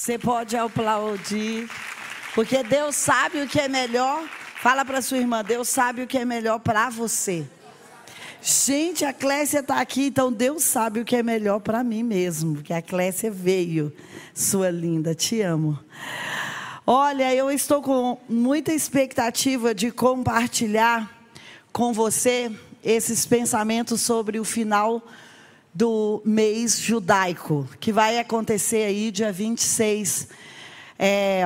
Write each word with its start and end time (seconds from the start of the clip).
Você 0.00 0.16
pode 0.16 0.56
aplaudir, 0.56 1.68
porque 2.34 2.62
Deus 2.62 2.96
sabe 2.96 3.42
o 3.42 3.46
que 3.46 3.60
é 3.60 3.68
melhor. 3.68 4.26
Fala 4.62 4.82
para 4.82 5.02
sua 5.02 5.18
irmã, 5.18 5.44
Deus 5.44 5.68
sabe 5.68 6.00
o 6.00 6.06
que 6.06 6.16
é 6.16 6.24
melhor 6.24 6.58
para 6.58 6.88
você. 6.88 7.46
Gente, 8.40 9.04
a 9.04 9.12
Clécia 9.12 9.58
está 9.58 9.78
aqui, 9.78 10.06
então 10.06 10.32
Deus 10.32 10.64
sabe 10.64 11.00
o 11.00 11.04
que 11.04 11.16
é 11.16 11.22
melhor 11.22 11.60
para 11.60 11.84
mim 11.84 12.02
mesmo, 12.02 12.62
que 12.62 12.72
a 12.72 12.80
Clécia 12.80 13.30
veio. 13.30 13.92
Sua 14.32 14.70
linda, 14.70 15.14
te 15.14 15.42
amo. 15.42 15.78
Olha, 16.86 17.34
eu 17.34 17.50
estou 17.50 17.82
com 17.82 18.18
muita 18.26 18.72
expectativa 18.72 19.74
de 19.74 19.90
compartilhar 19.90 21.14
com 21.74 21.92
você 21.92 22.50
esses 22.82 23.26
pensamentos 23.26 24.00
sobre 24.00 24.40
o 24.40 24.44
final 24.46 25.02
do 25.72 26.20
mês 26.24 26.78
judaico, 26.78 27.68
que 27.78 27.92
vai 27.92 28.18
acontecer 28.18 28.84
aí 28.84 29.10
dia 29.10 29.32
26. 29.32 30.28
É, 30.98 31.44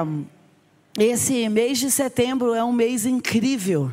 esse 0.99 1.49
mês 1.49 1.79
de 1.79 1.91
setembro 1.91 2.55
é 2.55 2.65
um 2.65 2.73
mês 2.73 3.05
incrível. 3.05 3.93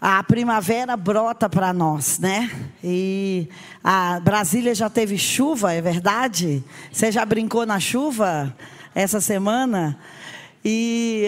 A 0.00 0.22
primavera 0.22 0.96
brota 0.96 1.48
para 1.48 1.74
nós, 1.74 2.18
né? 2.18 2.50
E 2.82 3.48
a 3.84 4.18
Brasília 4.20 4.74
já 4.74 4.88
teve 4.88 5.18
chuva, 5.18 5.74
é 5.74 5.82
verdade? 5.82 6.64
Você 6.90 7.12
já 7.12 7.24
brincou 7.26 7.66
na 7.66 7.78
chuva 7.78 8.56
essa 8.94 9.20
semana? 9.20 9.98
E, 10.64 11.26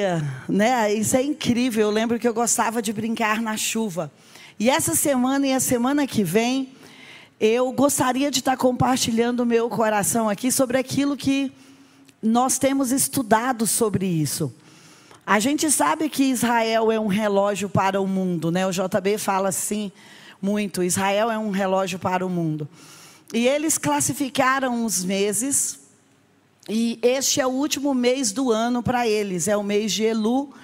né, 0.48 0.92
isso 0.94 1.16
é 1.16 1.22
incrível. 1.22 1.82
Eu 1.82 1.90
lembro 1.90 2.18
que 2.18 2.26
eu 2.26 2.32
gostava 2.32 2.80
de 2.80 2.92
brincar 2.92 3.42
na 3.42 3.58
chuva. 3.58 4.10
E 4.58 4.70
essa 4.70 4.94
semana 4.94 5.46
e 5.46 5.52
a 5.52 5.60
semana 5.60 6.06
que 6.06 6.22
vem, 6.22 6.72
eu 7.44 7.72
gostaria 7.72 8.30
de 8.30 8.38
estar 8.38 8.56
compartilhando 8.56 9.40
o 9.40 9.46
meu 9.46 9.68
coração 9.68 10.28
aqui 10.28 10.52
sobre 10.52 10.78
aquilo 10.78 11.16
que 11.16 11.50
nós 12.22 12.56
temos 12.56 12.92
estudado 12.92 13.66
sobre 13.66 14.06
isso. 14.06 14.54
A 15.26 15.40
gente 15.40 15.68
sabe 15.68 16.08
que 16.08 16.22
Israel 16.22 16.92
é 16.92 17.00
um 17.00 17.08
relógio 17.08 17.68
para 17.68 18.00
o 18.00 18.06
mundo, 18.06 18.52
né? 18.52 18.64
O 18.64 18.70
JB 18.70 19.18
fala 19.18 19.48
assim 19.48 19.90
muito: 20.40 20.84
Israel 20.84 21.32
é 21.32 21.36
um 21.36 21.50
relógio 21.50 21.98
para 21.98 22.24
o 22.24 22.30
mundo. 22.30 22.68
E 23.34 23.48
eles 23.48 23.76
classificaram 23.76 24.84
os 24.84 25.04
meses, 25.04 25.80
e 26.68 26.96
este 27.02 27.40
é 27.40 27.46
o 27.46 27.50
último 27.50 27.92
mês 27.92 28.30
do 28.30 28.52
ano 28.52 28.84
para 28.84 29.08
eles, 29.08 29.48
é 29.48 29.56
o 29.56 29.64
mês 29.64 29.92
de 29.92 30.04
Elu, 30.04 30.54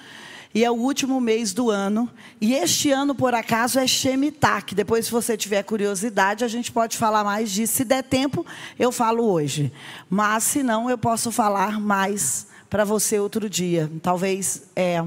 e 0.55 0.65
é 0.65 0.71
o 0.71 0.75
último 0.75 1.21
mês 1.21 1.53
do 1.53 1.71
ano. 1.71 2.09
E 2.41 2.55
este 2.55 2.91
ano, 2.91 3.15
por 3.15 3.35
acaso, 3.35 3.79
é 3.79 3.87
Shemitah, 3.87 4.63
que 4.63 4.75
depois, 4.75 5.07
se 5.07 5.13
você 5.13 5.37
tiver 5.37 5.63
curiosidade, 5.63 6.45
a 6.45 6.49
gente 6.49 6.73
pode 6.73 6.97
falar 6.97 7.23
mais 7.23 7.51
disso. 7.51 7.75
Se 7.75 7.85
der 7.85 8.03
tempo, 8.03 8.45
eu 8.79 8.91
falo 8.91 9.25
hoje. 9.31 9.73
Mas, 10.09 10.45
se 10.45 10.63
não, 10.63 10.89
eu 10.89 10.97
posso 10.97 11.31
falar 11.31 11.79
mais 11.79 12.47
para 12.71 12.85
você 12.85 13.19
outro 13.19 13.49
dia. 13.49 13.91
Talvez 14.03 14.63
é, 14.75 15.05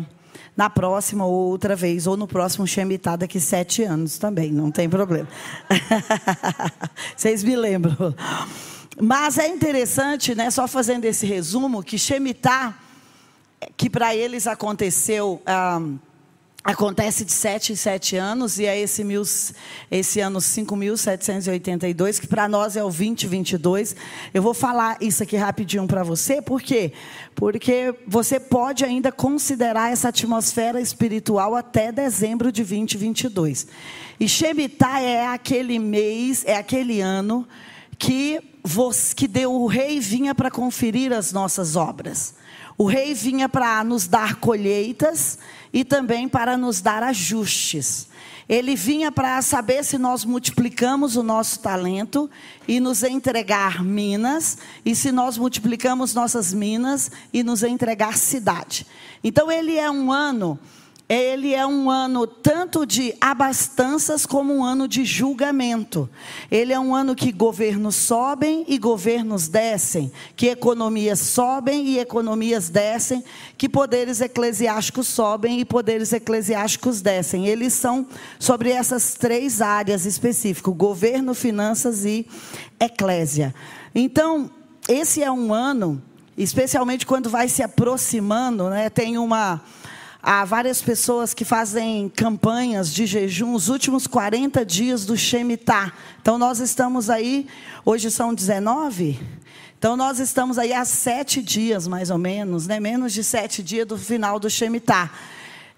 na 0.56 0.70
próxima 0.70 1.26
ou 1.26 1.50
outra 1.50 1.76
vez, 1.76 2.08
ou 2.08 2.16
no 2.16 2.28
próximo 2.28 2.68
Shemitah 2.68 3.16
daqui 3.16 3.40
sete 3.40 3.84
anos 3.84 4.18
também, 4.18 4.52
não 4.52 4.70
tem 4.70 4.90
problema. 4.90 5.28
Vocês 7.16 7.44
me 7.44 7.56
lembram. 7.56 8.16
Mas 9.00 9.38
é 9.38 9.48
interessante, 9.48 10.36
né, 10.36 10.52
só 10.52 10.68
fazendo 10.68 11.06
esse 11.06 11.26
resumo, 11.26 11.82
que 11.82 11.98
Shemitah 11.98 12.78
que 13.78 13.90
para 13.90 14.16
eles 14.16 14.48
aconteceu. 14.48 15.42
Acontece 16.64 17.26
de 17.26 17.32
sete 17.32 17.74
em 17.74 17.76
sete 17.76 18.16
anos, 18.16 18.60
e 18.60 18.68
é 18.68 18.80
esse, 18.80 19.04
mil, 19.04 19.24
esse 19.90 20.20
ano 20.20 20.38
5.782, 20.38 22.20
que 22.20 22.28
para 22.28 22.48
nós 22.48 22.76
é 22.76 22.84
o 22.84 22.92
2022. 22.92 23.96
Eu 24.32 24.44
vou 24.44 24.54
falar 24.54 24.96
isso 25.02 25.24
aqui 25.24 25.36
rapidinho 25.36 25.88
para 25.88 26.04
você, 26.04 26.40
por 26.40 26.62
quê? 26.62 26.94
Porque 27.34 27.96
você 28.06 28.40
pode 28.40 28.86
ainda 28.86 29.12
considerar 29.12 29.92
essa 29.92 30.10
atmosfera 30.10 30.80
espiritual 30.80 31.56
até 31.56 31.92
dezembro 31.92 32.52
de 32.52 32.64
2022. 32.64 33.66
E 34.20 34.30
Shemitah 34.30 35.02
é 35.02 35.26
aquele 35.26 35.80
mês, 35.80 36.46
é 36.46 36.56
aquele 36.56 37.02
ano 37.02 37.48
que, 37.98 38.40
você, 38.64 39.16
que 39.16 39.28
deu, 39.28 39.52
o 39.52 39.66
rei 39.66 40.00
vinha 40.00 40.36
para 40.36 40.52
conferir 40.52 41.12
as 41.12 41.34
nossas 41.34 41.76
obras. 41.76 42.36
O 42.78 42.86
rei 42.86 43.14
vinha 43.14 43.48
para 43.48 43.84
nos 43.84 44.08
dar 44.08 44.36
colheitas 44.36 45.38
e 45.74 45.84
também 45.84 46.28
para 46.28 46.58
nos 46.58 46.82
dar 46.82 47.04
ajustes. 47.04 48.08
Ele 48.50 48.76
vinha 48.76 49.12
para 49.12 49.42
saber 49.42 49.84
se 49.86 49.98
nós 49.98 50.26
multiplicamos 50.26 51.16
o 51.16 51.24
nosso 51.24 51.60
talento 51.60 52.30
e 52.68 52.80
nos 52.82 53.02
entregar 53.02 53.82
minas, 53.82 54.58
e 54.86 54.94
se 54.94 55.12
nós 55.12 55.38
multiplicamos 55.38 56.14
nossas 56.14 56.54
minas 56.54 57.10
e 57.32 57.44
nos 57.44 57.64
entregar 57.64 58.18
cidade. 58.18 58.86
Então, 59.24 59.50
ele 59.50 59.78
é 59.78 59.90
um 59.90 60.12
ano 60.12 60.60
ele 61.14 61.54
é 61.54 61.68
um 61.68 61.90
ano 61.90 62.26
tanto 62.26 62.86
de 62.86 63.14
abastanças 63.20 64.26
como 64.26 64.56
um 64.56 64.64
ano 64.64 64.88
de 64.88 65.04
julgamento. 65.04 66.10
Ele 66.50 66.72
é 66.72 66.80
um 66.80 66.96
ano 66.96 67.14
que 67.14 67.34
governos 67.34 67.98
sobem 67.98 68.64
e 68.66 68.78
governos 68.78 69.50
descem, 69.50 70.10
que 70.38 70.48
economias 70.48 71.20
sobem 71.20 71.86
e 71.86 72.00
economias 72.00 72.70
descem, 72.70 73.22
que 73.58 73.68
poderes 73.68 74.22
eclesiásticos 74.22 75.10
sobem 75.10 75.60
e 75.60 75.66
poderes 75.66 76.14
eclesiásticos 76.14 77.02
descem. 77.02 77.46
Eles 77.46 77.74
são 77.74 78.08
sobre 78.40 78.72
essas 78.72 79.14
três 79.14 79.62
áreas 79.62 80.06
específicas: 80.06 80.74
governo, 80.74 81.34
finanças 81.34 82.06
e 82.06 82.26
eclésia. 82.80 83.54
Então, 83.94 84.50
esse 84.88 85.22
é 85.22 85.30
um 85.30 85.54
ano, 85.54 86.02
especialmente 86.38 87.06
quando 87.06 87.30
vai 87.30 87.50
se 87.50 87.62
aproximando, 87.62 88.70
né, 88.70 88.90
tem 88.90 89.18
uma 89.18 89.62
Há 90.24 90.46
várias 90.46 90.84
pessoas 90.84 91.34
que 91.34 91.44
fazem 91.44 92.08
campanhas 92.08 92.94
de 92.94 93.08
jejum 93.08 93.56
os 93.56 93.70
últimos 93.70 94.06
40 94.06 94.64
dias 94.64 95.04
do 95.04 95.18
Shemitah. 95.18 95.92
Então 96.22 96.38
nós 96.38 96.60
estamos 96.60 97.10
aí, 97.10 97.48
hoje 97.84 98.12
são 98.12 98.32
19. 98.32 99.20
Então 99.80 99.98
nós 99.98 100.20
estamos 100.20 100.60
aí 100.60 100.74
há 100.74 100.86
sete 100.86 101.42
dias, 101.42 101.88
mais 101.88 102.12
ou 102.12 102.20
menos, 102.20 102.68
né? 102.68 102.80
menos 102.80 103.14
de 103.14 103.24
sete 103.24 103.64
dias 103.64 103.88
do 103.88 103.98
final 103.98 104.40
do 104.40 104.48
Shemitah. 104.48 105.10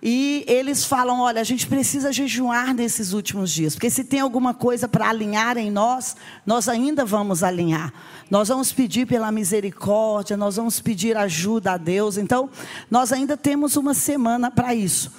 E 0.05 0.43
eles 0.49 0.83
falam: 0.83 1.21
olha, 1.21 1.39
a 1.39 1.45
gente 1.45 1.65
precisa 1.65 2.11
jejuar 2.11 2.73
nesses 2.73 3.13
últimos 3.13 3.49
dias, 3.49 3.73
porque 3.73 3.89
se 3.89 4.03
tem 4.03 4.19
alguma 4.19 4.53
coisa 4.53 4.85
para 4.85 5.07
alinhar 5.07 5.57
em 5.57 5.71
nós, 5.71 6.17
nós 6.45 6.67
ainda 6.67 7.05
vamos 7.05 7.41
alinhar. 7.41 7.93
Nós 8.29 8.49
vamos 8.49 8.73
pedir 8.73 9.07
pela 9.07 9.31
misericórdia, 9.31 10.35
nós 10.35 10.57
vamos 10.57 10.81
pedir 10.81 11.15
ajuda 11.15 11.71
a 11.71 11.77
Deus. 11.77 12.17
Então, 12.17 12.49
nós 12.91 13.13
ainda 13.13 13.37
temos 13.37 13.77
uma 13.77 13.93
semana 13.93 14.51
para 14.51 14.75
isso. 14.75 15.09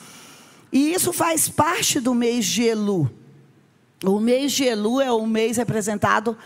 E 0.70 0.92
isso 0.92 1.14
faz 1.14 1.48
parte 1.48 1.98
do 1.98 2.12
mês 2.12 2.44
de 2.44 2.64
Elu. 2.64 3.10
O 4.04 4.20
mês 4.20 4.52
de 4.52 4.64
Elu 4.64 5.00
é 5.00 5.10
o 5.10 5.26
mês 5.26 5.56
representado 5.56 6.36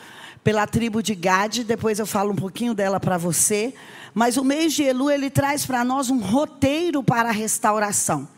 pela 0.44 0.64
tribo 0.64 1.02
de 1.02 1.14
Gade, 1.14 1.64
depois 1.64 1.98
eu 1.98 2.06
falo 2.06 2.32
um 2.32 2.36
pouquinho 2.36 2.72
dela 2.72 3.00
para 3.00 3.18
você. 3.18 3.74
Mas 4.14 4.36
o 4.36 4.44
mês 4.44 4.72
de 4.72 4.82
Elu, 4.82 5.10
ele 5.10 5.30
traz 5.30 5.64
para 5.66 5.84
nós 5.84 6.10
um 6.10 6.18
roteiro 6.18 7.02
para 7.02 7.28
a 7.28 7.32
restauração. 7.32 8.28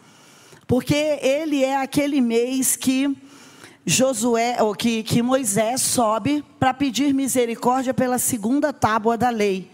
Porque 0.67 0.95
ele 0.95 1.65
é 1.65 1.77
aquele 1.77 2.21
mês 2.21 2.77
que 2.77 3.17
Josué, 3.85 4.63
ou 4.63 4.75
que, 4.75 5.03
que 5.03 5.23
Moisés 5.23 5.81
sobe 5.81 6.45
para 6.59 6.75
pedir 6.75 7.15
misericórdia 7.15 7.95
pela 7.95 8.19
segunda 8.19 8.73
tábua 8.73 9.17
da 9.17 9.31
lei. 9.31 9.71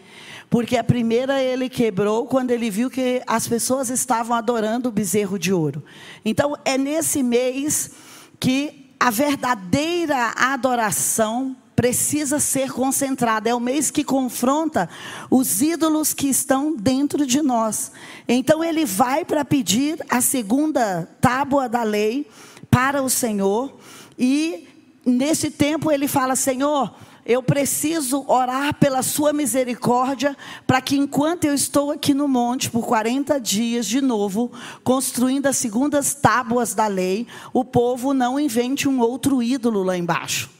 Porque 0.49 0.77
a 0.77 0.85
primeira 0.85 1.43
ele 1.43 1.69
quebrou 1.69 2.27
quando 2.27 2.51
ele 2.53 2.71
viu 2.71 2.89
que 2.89 3.21
as 3.27 3.49
pessoas 3.49 3.91
estavam 3.91 4.37
adorando 4.37 4.89
o 4.89 4.93
bezerro 4.93 5.39
de 5.39 5.53
ouro. 5.53 5.85
Então 6.25 6.57
é 6.65 6.79
nesse 6.79 7.23
mês 7.23 7.91
que 8.39 8.93
a 8.99 9.11
verdadeira 9.11 10.33
adoração 10.37 11.57
precisa 11.77 12.41
ser 12.41 12.73
concentrada. 12.73 13.51
É 13.51 13.55
o 13.55 13.61
mês 13.61 13.91
que 13.91 14.03
confronta 14.03 14.89
os 15.31 15.61
ídolos 15.61 16.15
que 16.15 16.27
estão 16.27 16.75
dentro 16.75 17.27
de 17.27 17.43
nós. 17.43 17.93
Então 18.27 18.65
ele 18.65 18.87
vai 18.87 19.25
para 19.25 19.45
pedir 19.45 20.03
a 20.09 20.23
segunda 20.23 21.07
tábua 21.21 21.69
da 21.69 21.83
lei 21.83 22.27
para 22.71 23.03
o 23.03 23.11
Senhor 23.11 23.77
e 24.19 24.67
nesse 25.05 25.51
tempo 25.51 25.93
ele 25.93 26.09
fala: 26.09 26.35
Senhor, 26.35 26.93
eu 27.27 27.43
preciso 27.43 28.25
orar 28.29 28.75
pela 28.75 29.03
sua 29.03 29.33
misericórdia, 29.33 30.37
para 30.65 30.81
que 30.81 30.97
enquanto 30.97 31.45
eu 31.45 31.53
estou 31.53 31.91
aqui 31.91 32.15
no 32.15 32.29
monte 32.29 32.71
por 32.71 32.87
40 32.87 33.41
dias 33.41 33.85
de 33.85 34.01
novo, 34.01 34.51
construindo 34.85 35.47
as 35.47 35.57
segundas 35.57 36.15
tábuas 36.15 36.73
da 36.73 36.87
lei, 36.87 37.27
o 37.53 37.65
povo 37.65 38.15
não 38.15 38.39
invente 38.39 38.89
um 38.89 39.01
outro 39.01 39.43
ídolo 39.43 39.83
lá 39.83 39.97
embaixo. 39.97 40.56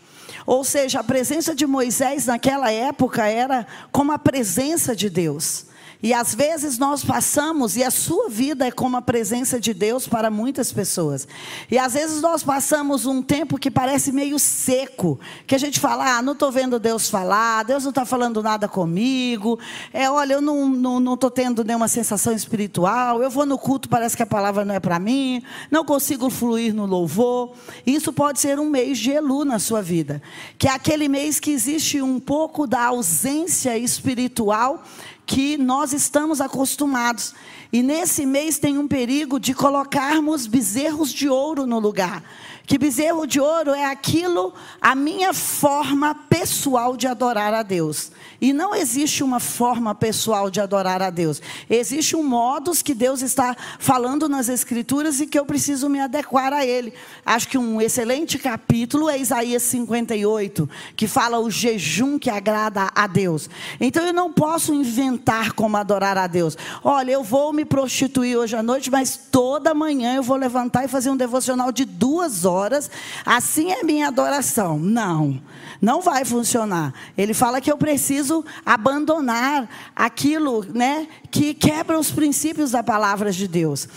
Ou 0.47 0.63
seja, 0.63 1.01
a 1.01 1.05
presença 1.05 1.55
de 1.55 1.67
Moisés 1.67 2.27
naquela 2.27 2.71
época 2.71 3.27
era 3.27 3.67
como 3.91 4.13
a 4.13 4.19
presença 4.19 4.95
de 4.95 5.11
Deus. 5.11 5.67
E 6.07 6.15
às 6.15 6.33
vezes 6.33 6.79
nós 6.79 7.05
passamos, 7.05 7.77
e 7.77 7.83
a 7.83 7.91
sua 7.91 8.29
vida 8.29 8.65
é 8.65 8.71
como 8.71 8.97
a 8.97 9.03
presença 9.03 9.59
de 9.59 9.75
Deus 9.75 10.07
para 10.07 10.31
muitas 10.31 10.73
pessoas. 10.73 11.27
E 11.69 11.77
às 11.77 11.95
vezes 11.95 12.23
nós 12.23 12.45
passamos 12.45 13.07
um 13.07 13.21
tempo 13.21 13.59
que 13.59 13.69
parece 13.69 14.13
meio 14.13 14.39
seco, 14.39 15.19
que 15.49 15.57
a 15.57 15.59
gente 15.59 15.81
fala, 15.81 16.17
ah, 16.19 16.23
não 16.23 16.35
estou 16.35 16.53
vendo 16.53 16.79
Deus 16.79 17.11
falar, 17.11 17.65
Deus 17.65 17.83
não 17.83 17.91
está 17.91 18.05
falando 18.05 18.41
nada 18.41 18.69
comigo, 18.69 19.59
é, 19.93 20.09
olha, 20.09 20.35
eu 20.35 20.41
não 20.41 20.77
estou 20.77 20.81
não, 20.81 21.01
não 21.01 21.17
tendo 21.17 21.65
nenhuma 21.65 21.89
sensação 21.89 22.33
espiritual, 22.33 23.21
eu 23.21 23.29
vou 23.29 23.45
no 23.45 23.59
culto, 23.59 23.89
parece 23.89 24.17
que 24.17 24.23
a 24.23 24.27
palavra 24.27 24.65
não 24.65 24.77
é 24.77 24.79
para 24.79 25.01
mim, 25.01 25.43
não 25.73 25.85
consigo 25.85 26.31
fluir 26.31 26.73
no 26.73 26.87
louvor. 26.87 27.53
Isso 27.85 28.13
pode 28.13 28.39
ser 28.39 28.61
um 28.61 28.71
mês 28.71 28.97
de 28.97 29.11
Elu 29.11 29.45
na 29.45 29.59
sua 29.59 29.83
vida, 29.83 30.23
que 30.57 30.69
é 30.69 30.71
aquele 30.71 31.09
mês 31.09 31.41
que 31.41 31.51
existe 31.51 32.01
um 32.01 32.21
pouco 32.21 32.65
da 32.65 32.85
ausência 32.85 33.77
espiritual 33.77 34.85
que 35.27 35.59
nós 35.59 35.93
estamos 35.93 36.41
acostumados. 36.41 37.35
E 37.73 37.83
nesse 37.83 38.25
mês 38.25 38.59
tem 38.59 38.79
um 38.79 38.87
perigo 38.87 39.41
de 39.41 39.55
colocarmos 39.55 40.47
bezerros 40.47 41.13
de 41.13 41.29
ouro 41.29 41.67
no 41.67 41.79
lugar. 41.79 42.23
Que 42.67 42.79
bezerro 42.79 43.27
de 43.27 43.41
ouro 43.41 43.71
é 43.71 43.85
aquilo, 43.85 44.53
a 44.81 44.93
minha 44.97 45.33
forma 45.33 46.17
pessoal 46.29 46.97
de 46.97 47.07
adorar 47.07 47.55
a 47.55 47.63
Deus. 47.63 48.11
E 48.41 48.53
não 48.53 48.75
existe 48.75 49.23
uma 49.23 49.39
forma 49.39 49.95
pessoal 49.95 50.51
de 50.51 50.61
adorar 50.61 51.01
a 51.01 51.09
Deus. 51.09 51.41
Existe 51.71 52.17
um 52.17 52.25
modus 52.25 52.83
que 52.83 52.93
Deus 52.93 53.23
está 53.23 53.57
falando 53.79 54.29
nas 54.29 54.49
Escrituras 54.49 55.21
e 55.21 55.29
que 55.29 55.39
eu 55.39 55.47
preciso 55.47 55.89
me 55.89 56.01
adequar 56.01 56.53
a 56.53 56.67
ele. 56.67 56.93
Acho 57.25 57.49
que 57.49 57.57
um 57.57 57.81
excelente 57.81 58.37
capítulo 58.37 59.09
é 59.09 59.17
Isaías 59.17 59.63
58, 59.63 60.69
que 60.97 61.07
fala 61.07 61.39
o 61.39 61.49
jejum 61.49 62.19
que 62.19 62.29
agrada 62.29 62.91
a 62.95 63.07
Deus. 63.07 63.49
Então 63.81 64.05
eu 64.05 64.13
não 64.13 64.33
posso 64.33 64.75
inventar 64.75 65.53
como 65.53 65.77
adorar 65.77 66.19
a 66.19 66.27
Deus. 66.27 66.59
Olha, 66.83 67.13
eu 67.13 67.23
vou 67.23 67.53
me 67.57 67.65
prostituir 67.65 68.37
hoje 68.37 68.55
à 68.55 68.63
noite, 68.63 68.91
mas 68.91 69.17
toda 69.17 69.75
manhã 69.75 70.15
eu 70.15 70.23
vou 70.23 70.37
levantar 70.37 70.85
e 70.85 70.89
fazer 70.89 71.11
um 71.11 71.17
devocional 71.17 71.73
de 71.73 71.85
duas 71.85 72.45
horas. 72.45 72.91
Assim 73.25 73.73
é 73.73 73.83
minha 73.83 74.09
adoração. 74.09 74.79
Não. 74.79 75.41
Não 75.81 76.01
vai 76.01 76.25
funcionar. 76.25 76.93
Ele 77.17 77.35
fala 77.35 77.61
que 77.61 77.71
eu 77.71 77.77
preciso 77.77 78.45
abandonar 78.65 79.69
aquilo, 79.95 80.65
né, 80.73 81.07
que 81.31 81.53
quebra 81.55 81.99
os 81.99 82.11
princípios 82.11 82.71
da 82.71 82.83
palavra 82.83 83.31
de 83.31 83.47
Deus. 83.47 83.89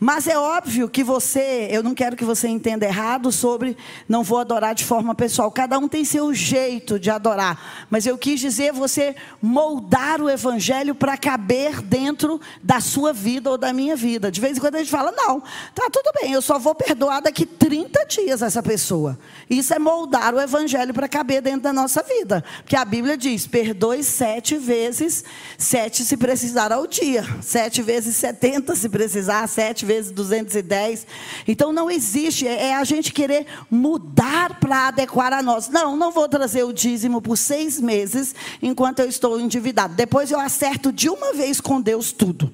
Mas 0.00 0.26
é 0.26 0.38
óbvio 0.38 0.88
que 0.88 1.02
você, 1.02 1.68
eu 1.70 1.82
não 1.82 1.94
quero 1.94 2.16
que 2.16 2.24
você 2.24 2.48
entenda 2.48 2.86
errado 2.86 3.30
sobre 3.30 3.76
não 4.08 4.22
vou 4.22 4.38
adorar 4.38 4.74
de 4.74 4.84
forma 4.84 5.14
pessoal. 5.14 5.50
Cada 5.50 5.78
um 5.78 5.88
tem 5.88 6.04
seu 6.04 6.32
jeito 6.34 6.98
de 6.98 7.10
adorar, 7.10 7.86
mas 7.90 8.06
eu 8.06 8.16
quis 8.18 8.40
dizer 8.40 8.72
você 8.72 9.14
moldar 9.40 10.20
o 10.20 10.28
evangelho 10.28 10.94
para 10.94 11.16
caber 11.16 11.80
dentro 11.82 12.40
da 12.62 12.80
sua 12.80 13.12
vida 13.12 13.50
ou 13.50 13.58
da 13.58 13.72
minha 13.72 13.96
vida. 13.96 14.30
De 14.30 14.40
vez 14.40 14.56
em 14.56 14.60
quando 14.60 14.76
a 14.76 14.78
gente 14.78 14.90
fala: 14.90 15.12
"Não, 15.12 15.40
tá 15.74 15.88
tudo 15.92 16.10
bem, 16.20 16.32
eu 16.32 16.42
só 16.42 16.58
vou 16.58 16.74
perdoar 16.74 17.20
daqui 17.20 17.46
30 17.46 18.04
dias 18.06 18.42
essa 18.42 18.62
pessoa". 18.62 19.18
Isso 19.48 19.72
é 19.74 19.78
moldar 19.78 20.34
o 20.34 20.40
evangelho 20.40 20.92
para 20.94 21.08
caber 21.08 21.27
caber 21.28 21.42
dentro 21.42 21.60
da 21.60 21.72
nossa 21.72 22.02
vida. 22.02 22.42
Porque 22.62 22.74
a 22.74 22.84
Bíblia 22.84 23.16
diz: 23.16 23.46
perdoe 23.46 24.02
sete 24.02 24.56
vezes, 24.56 25.22
sete 25.58 26.02
se 26.02 26.16
precisar 26.16 26.72
ao 26.72 26.86
dia, 26.86 27.22
sete 27.42 27.82
vezes 27.82 28.16
setenta 28.16 28.74
se 28.74 28.88
precisar, 28.88 29.46
sete 29.46 29.84
vezes 29.84 30.10
duzentos 30.10 30.54
e 30.54 30.62
dez. 30.62 31.06
Então 31.46 31.72
não 31.72 31.90
existe, 31.90 32.48
é, 32.48 32.68
é 32.68 32.74
a 32.74 32.84
gente 32.84 33.12
querer 33.12 33.46
mudar 33.70 34.58
para 34.58 34.88
adequar 34.88 35.32
a 35.34 35.42
nós. 35.42 35.68
Não, 35.68 35.96
não 35.96 36.10
vou 36.10 36.28
trazer 36.28 36.62
o 36.62 36.72
dízimo 36.72 37.20
por 37.20 37.36
seis 37.36 37.78
meses 37.78 38.34
enquanto 38.62 39.00
eu 39.00 39.08
estou 39.08 39.38
endividado. 39.38 39.94
Depois 39.94 40.30
eu 40.30 40.40
acerto 40.40 40.90
de 40.90 41.10
uma 41.10 41.34
vez 41.34 41.60
com 41.60 41.80
Deus 41.80 42.10
tudo. 42.10 42.50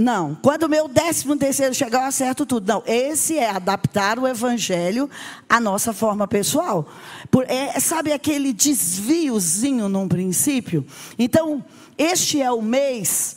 Não. 0.00 0.34
Quando 0.34 0.62
o 0.62 0.68
meu 0.68 0.88
décimo 0.88 1.36
terceiro 1.36 1.74
chegar, 1.74 2.00
eu 2.00 2.06
acerto 2.06 2.46
tudo. 2.46 2.66
Não. 2.66 2.82
Esse 2.86 3.36
é 3.36 3.50
adaptar 3.50 4.18
o 4.18 4.26
evangelho 4.26 5.10
à 5.46 5.60
nossa 5.60 5.92
forma 5.92 6.26
pessoal. 6.26 6.88
Por, 7.30 7.44
é, 7.48 7.78
sabe 7.78 8.12
aquele 8.12 8.52
desviozinho 8.52 9.88
num 9.88 10.08
princípio? 10.08 10.84
Então, 11.18 11.64
este 11.96 12.40
é 12.42 12.50
o 12.50 12.60
mês. 12.60 13.36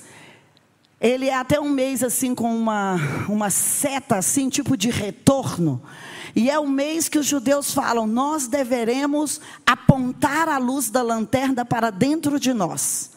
Ele 0.99 1.27
é 1.27 1.35
até 1.35 1.59
um 1.59 1.69
mês 1.69 2.01
assim 2.01 2.33
com 2.33 2.55
uma, 2.55 2.95
uma 3.27 3.49
seta 3.49 4.15
assim, 4.15 4.49
tipo 4.49 4.75
de 4.75 4.89
retorno. 4.89 5.81
E 6.35 6.49
é 6.49 6.57
o 6.57 6.67
mês 6.67 7.07
que 7.07 7.19
os 7.19 7.25
judeus 7.25 7.73
falam: 7.73 8.07
nós 8.07 8.47
deveremos 8.47 9.39
apontar 9.65 10.47
a 10.47 10.57
luz 10.57 10.89
da 10.89 11.01
lanterna 11.01 11.63
para 11.63 11.91
dentro 11.91 12.39
de 12.39 12.53
nós. 12.53 13.11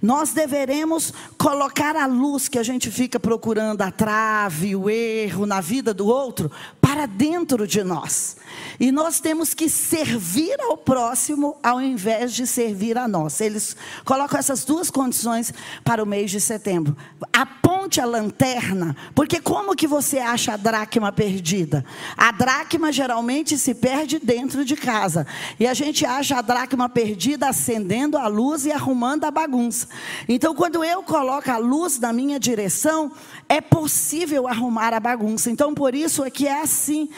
Nós 0.00 0.32
deveremos 0.32 1.12
colocar 1.36 1.96
a 1.96 2.06
luz 2.06 2.48
que 2.48 2.58
a 2.58 2.62
gente 2.62 2.90
fica 2.90 3.18
procurando, 3.18 3.82
a 3.82 3.90
trave, 3.90 4.76
o 4.76 4.88
erro 4.88 5.46
na 5.46 5.60
vida 5.60 5.92
do 5.92 6.06
outro, 6.06 6.50
para 6.80 7.06
dentro 7.06 7.66
de 7.66 7.82
nós. 7.82 8.36
E 8.78 8.90
nós 8.92 9.20
temos 9.20 9.54
que 9.54 9.68
servir 9.68 10.56
ao 10.60 10.76
próximo 10.76 11.56
ao 11.62 11.80
invés 11.80 12.32
de 12.32 12.46
servir 12.46 12.96
a 12.96 13.08
nós. 13.08 13.40
Eles 13.40 13.76
colocam 14.04 14.38
essas 14.38 14.64
duas 14.64 14.90
condições 14.90 15.52
para 15.84 16.02
o 16.02 16.06
mês 16.06 16.30
de 16.30 16.40
setembro. 16.40 16.96
A 17.96 18.04
lanterna, 18.04 18.94
porque 19.14 19.40
como 19.40 19.74
que 19.74 19.86
você 19.86 20.18
acha 20.18 20.52
a 20.52 20.56
dracma 20.56 21.10
perdida? 21.10 21.84
A 22.16 22.30
dracma 22.30 22.92
geralmente 22.92 23.56
se 23.56 23.74
perde 23.74 24.18
dentro 24.18 24.64
de 24.64 24.76
casa. 24.76 25.26
E 25.58 25.66
a 25.66 25.72
gente 25.72 26.04
acha 26.04 26.36
a 26.36 26.42
dracma 26.42 26.88
perdida 26.88 27.48
acendendo 27.48 28.18
a 28.18 28.26
luz 28.26 28.66
e 28.66 28.72
arrumando 28.72 29.24
a 29.24 29.30
bagunça. 29.30 29.88
Então, 30.28 30.54
quando 30.54 30.84
eu 30.84 31.02
coloco 31.02 31.50
a 31.50 31.56
luz 31.56 31.98
na 31.98 32.12
minha 32.12 32.38
direção, 32.38 33.10
é 33.48 33.60
possível 33.60 34.46
arrumar 34.46 34.92
a 34.92 35.00
bagunça. 35.00 35.50
Então, 35.50 35.74
por 35.74 35.94
isso 35.94 36.24
é 36.24 36.30
que 36.30 36.46
é 36.46 36.60
assim 36.60 37.08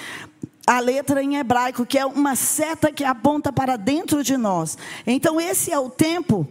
a 0.70 0.78
letra 0.78 1.20
em 1.20 1.36
hebraico, 1.36 1.84
que 1.84 1.98
é 1.98 2.06
uma 2.06 2.36
seta 2.36 2.92
que 2.92 3.02
aponta 3.02 3.52
para 3.52 3.76
dentro 3.76 4.22
de 4.22 4.36
nós. 4.36 4.78
Então, 5.04 5.40
esse 5.40 5.72
é 5.72 5.78
o 5.78 5.90
tempo 5.90 6.46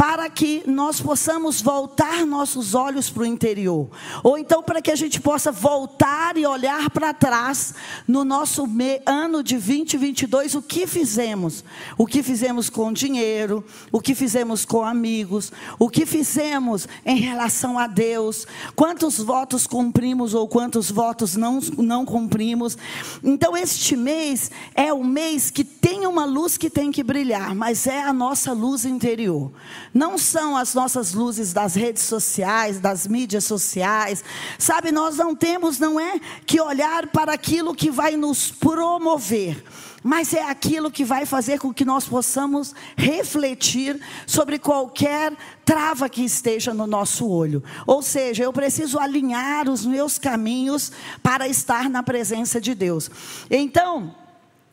para 0.00 0.30
que 0.30 0.62
nós 0.66 0.98
possamos 0.98 1.60
voltar 1.60 2.24
nossos 2.24 2.74
olhos 2.74 3.10
para 3.10 3.22
o 3.22 3.26
interior. 3.26 3.86
Ou 4.24 4.38
então 4.38 4.62
para 4.62 4.80
que 4.80 4.90
a 4.90 4.96
gente 4.96 5.20
possa 5.20 5.52
voltar 5.52 6.38
e 6.38 6.46
olhar 6.46 6.88
para 6.88 7.12
trás 7.12 7.74
no 8.08 8.24
nosso 8.24 8.66
ano 9.04 9.42
de 9.42 9.56
2022, 9.56 10.54
o 10.54 10.62
que 10.62 10.86
fizemos? 10.86 11.62
O 11.98 12.06
que 12.06 12.22
fizemos 12.22 12.70
com 12.70 12.90
dinheiro, 12.94 13.62
o 13.92 14.00
que 14.00 14.14
fizemos 14.14 14.64
com 14.64 14.82
amigos, 14.82 15.52
o 15.78 15.90
que 15.90 16.06
fizemos 16.06 16.88
em 17.04 17.18
relação 17.18 17.78
a 17.78 17.86
Deus, 17.86 18.46
quantos 18.74 19.18
votos 19.18 19.66
cumprimos 19.66 20.32
ou 20.32 20.48
quantos 20.48 20.90
votos 20.90 21.36
não, 21.36 21.60
não 21.76 22.06
cumprimos. 22.06 22.78
Então, 23.22 23.54
este 23.54 23.96
mês 23.96 24.50
é 24.74 24.94
o 24.94 25.04
mês 25.04 25.50
que 25.50 25.62
tem 25.90 26.06
uma 26.06 26.24
luz 26.24 26.56
que 26.56 26.70
tem 26.70 26.92
que 26.92 27.02
brilhar, 27.02 27.52
mas 27.52 27.84
é 27.84 28.00
a 28.00 28.12
nossa 28.12 28.52
luz 28.52 28.84
interior. 28.84 29.50
Não 29.92 30.16
são 30.16 30.56
as 30.56 30.72
nossas 30.72 31.14
luzes 31.14 31.52
das 31.52 31.74
redes 31.74 32.04
sociais, 32.04 32.78
das 32.78 33.08
mídias 33.08 33.42
sociais. 33.42 34.22
Sabe, 34.56 34.92
nós 34.92 35.16
não 35.16 35.34
temos, 35.34 35.80
não 35.80 35.98
é 35.98 36.20
que 36.46 36.60
olhar 36.60 37.08
para 37.08 37.32
aquilo 37.32 37.74
que 37.74 37.90
vai 37.90 38.14
nos 38.14 38.52
promover 38.52 39.64
mas 40.02 40.32
é 40.32 40.42
aquilo 40.42 40.90
que 40.90 41.04
vai 41.04 41.26
fazer 41.26 41.58
com 41.58 41.74
que 41.74 41.84
nós 41.84 42.06
possamos 42.06 42.74
refletir 42.96 44.00
sobre 44.26 44.58
qualquer 44.58 45.36
trava 45.62 46.08
que 46.08 46.24
esteja 46.24 46.72
no 46.72 46.86
nosso 46.86 47.28
olho. 47.28 47.62
Ou 47.86 48.00
seja, 48.00 48.44
eu 48.44 48.50
preciso 48.50 48.98
alinhar 48.98 49.68
os 49.68 49.84
meus 49.84 50.18
caminhos 50.18 50.90
para 51.22 51.46
estar 51.46 51.90
na 51.90 52.02
presença 52.02 52.58
de 52.58 52.74
Deus. 52.74 53.10
Então, 53.50 54.14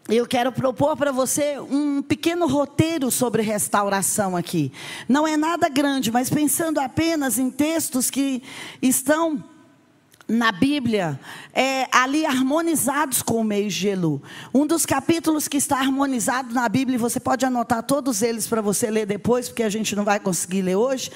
eu 0.09 0.25
quero 0.25 0.51
propor 0.51 0.95
para 0.95 1.11
você 1.11 1.59
um 1.59 2.01
pequeno 2.01 2.47
roteiro 2.47 3.11
sobre 3.11 3.41
restauração 3.41 4.37
aqui. 4.37 4.71
Não 5.07 5.27
é 5.27 5.35
nada 5.35 5.67
grande, 5.67 6.11
mas 6.11 6.29
pensando 6.29 6.79
apenas 6.79 7.37
em 7.37 7.49
textos 7.49 8.09
que 8.09 8.41
estão 8.81 9.43
na 10.27 10.51
Bíblia, 10.51 11.17
é, 11.53 11.87
ali 11.89 12.25
harmonizados 12.25 13.21
com 13.21 13.41
o 13.41 13.69
de 13.69 13.87
Elu. 13.87 14.21
Um 14.53 14.67
dos 14.67 14.85
capítulos 14.85 15.47
que 15.47 15.55
está 15.55 15.79
harmonizado 15.79 16.53
na 16.53 16.67
Bíblia, 16.67 16.99
você 16.99 17.19
pode 17.19 17.45
anotar 17.45 17.81
todos 17.83 18.21
eles 18.21 18.45
para 18.45 18.61
você 18.61 18.91
ler 18.91 19.05
depois, 19.05 19.47
porque 19.47 19.63
a 19.63 19.69
gente 19.69 19.95
não 19.95 20.03
vai 20.03 20.19
conseguir 20.19 20.61
ler 20.61 20.75
hoje, 20.75 21.09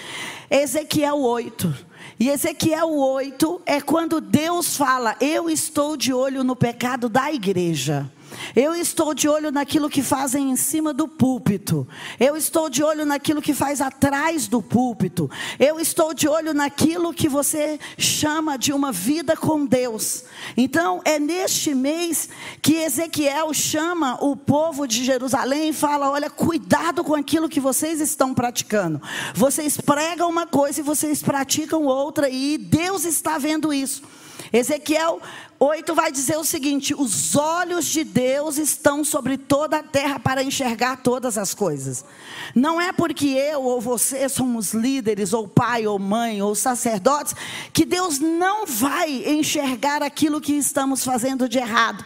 é 0.50 0.63
Ezequiel 0.63 1.19
8. 1.19 1.75
E 2.19 2.29
Ezequiel 2.29 2.89
8 2.89 3.62
é 3.65 3.81
quando 3.81 4.21
Deus 4.21 4.77
fala: 4.77 5.15
Eu 5.19 5.50
estou 5.50 5.98
de 5.98 6.13
olho 6.13 6.43
no 6.43 6.55
pecado 6.55 7.10
da 7.10 7.31
igreja. 7.33 8.10
Eu 8.56 8.74
estou 8.74 9.14
de 9.14 9.28
olho 9.28 9.52
naquilo 9.52 9.90
que 9.90 10.02
fazem 10.02 10.52
em 10.52 10.56
cima 10.56 10.94
do 10.94 11.08
púlpito. 11.08 11.88
Eu 12.20 12.36
estou 12.36 12.70
de 12.70 12.84
olho 12.84 13.06
naquilo 13.06 13.42
que 13.42 13.54
faz 13.54 13.82
atrás 13.82 14.48
do 14.48 14.62
púlpito. 14.62 15.30
Eu 15.60 15.80
estou 15.80 16.14
de 16.14 16.28
olho 16.28 16.54
naquilo 16.54 17.14
que 17.14 17.30
você 17.30 17.80
chama 17.98 18.58
de 18.58 18.74
uma 18.74 18.92
vida 18.92 19.36
com 19.36 19.66
Deus. 19.66 20.24
Então, 20.56 21.02
é 21.06 21.20
neste 21.20 21.74
mês 21.74 22.30
que 22.62 22.76
Ezequiel 22.76 23.54
chama 23.54 24.18
o 24.24 24.36
povo 24.36 24.88
de 24.88 25.04
Jerusalém 25.04 25.70
e 25.70 25.74
fala: 25.74 26.10
olha, 26.10 26.30
cuidado 26.30 27.04
com 27.04 27.16
aquilo 27.16 27.50
que 27.50 27.60
vocês 27.60 28.02
estão 28.02 28.34
praticando. 28.34 29.02
Vocês 29.34 29.78
pregam 29.78 30.30
uma 30.30 30.46
coisa 30.46 30.80
e 30.80 30.84
vocês 30.84 31.22
praticam 31.22 31.84
outra, 31.86 32.30
e 32.30 32.58
Deus 32.58 33.06
está 33.06 33.38
vendo 33.38 33.74
isso. 33.74 34.04
Ezequiel 34.53 35.22
8 35.58 35.93
vai 35.93 36.12
dizer 36.12 36.38
o 36.38 36.43
seguinte: 36.43 36.93
os 36.93 37.36
olhos 37.36 37.86
de 37.86 38.03
Deus 38.03 38.58
estão 38.58 39.03
sobre 39.03 39.38
toda 39.38 39.77
a 39.77 39.84
terra 39.84 40.20
para 40.20 40.43
enxergar 40.43 40.98
todas 40.98 41.38
as 41.38 41.53
coisas. 41.53 42.03
Não 42.53 42.81
é 42.81 42.91
porque 42.91 43.27
eu 43.27 43.62
ou 43.62 43.79
você 43.79 44.27
somos 44.27 44.74
líderes, 44.74 45.34
ou 45.34 45.48
pai, 45.48 45.86
ou 45.86 46.00
mãe, 46.00 46.41
ou 46.41 46.55
sacerdotes, 46.55 47.36
que 47.72 47.86
Deus 47.86 48.20
não 48.20 48.65
vai 48.65 49.24
enxergar 49.25 50.01
aquilo 50.01 50.41
que 50.41 50.53
estamos 50.53 51.03
fazendo 51.03 51.48
de 51.48 51.60
errado. 51.60 52.03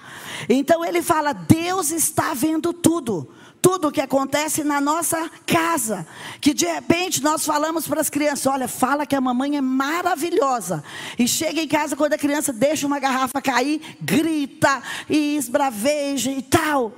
Então 0.49 0.83
ele 0.83 1.01
fala: 1.01 1.33
Deus 1.33 1.91
está 1.91 2.33
vendo 2.33 2.73
tudo 2.73 3.27
tudo 3.65 3.87
o 3.87 3.91
que 3.91 3.99
acontece 3.99 4.63
na 4.63 4.79
nossa 4.79 5.27
casa. 5.43 6.05
Que 6.39 6.53
de 6.53 6.67
repente 6.67 7.23
nós 7.23 7.43
falamos 7.43 7.87
para 7.87 7.99
as 7.99 8.11
crianças: 8.11 8.45
olha, 8.45 8.67
fala 8.67 9.07
que 9.07 9.15
a 9.15 9.19
mamãe 9.19 9.57
é 9.57 9.61
maravilhosa. 9.61 10.83
E 11.17 11.27
chega 11.27 11.59
em 11.59 11.67
casa 11.67 11.95
quando 11.95 12.13
a 12.13 12.17
criança 12.17 12.53
deixa 12.53 12.85
uma 12.85 12.99
garrafa 12.99 13.41
cair, 13.41 13.97
grita 13.99 14.83
e 15.09 15.35
esbraveja 15.35 16.29
e 16.29 16.43
tal. 16.43 16.93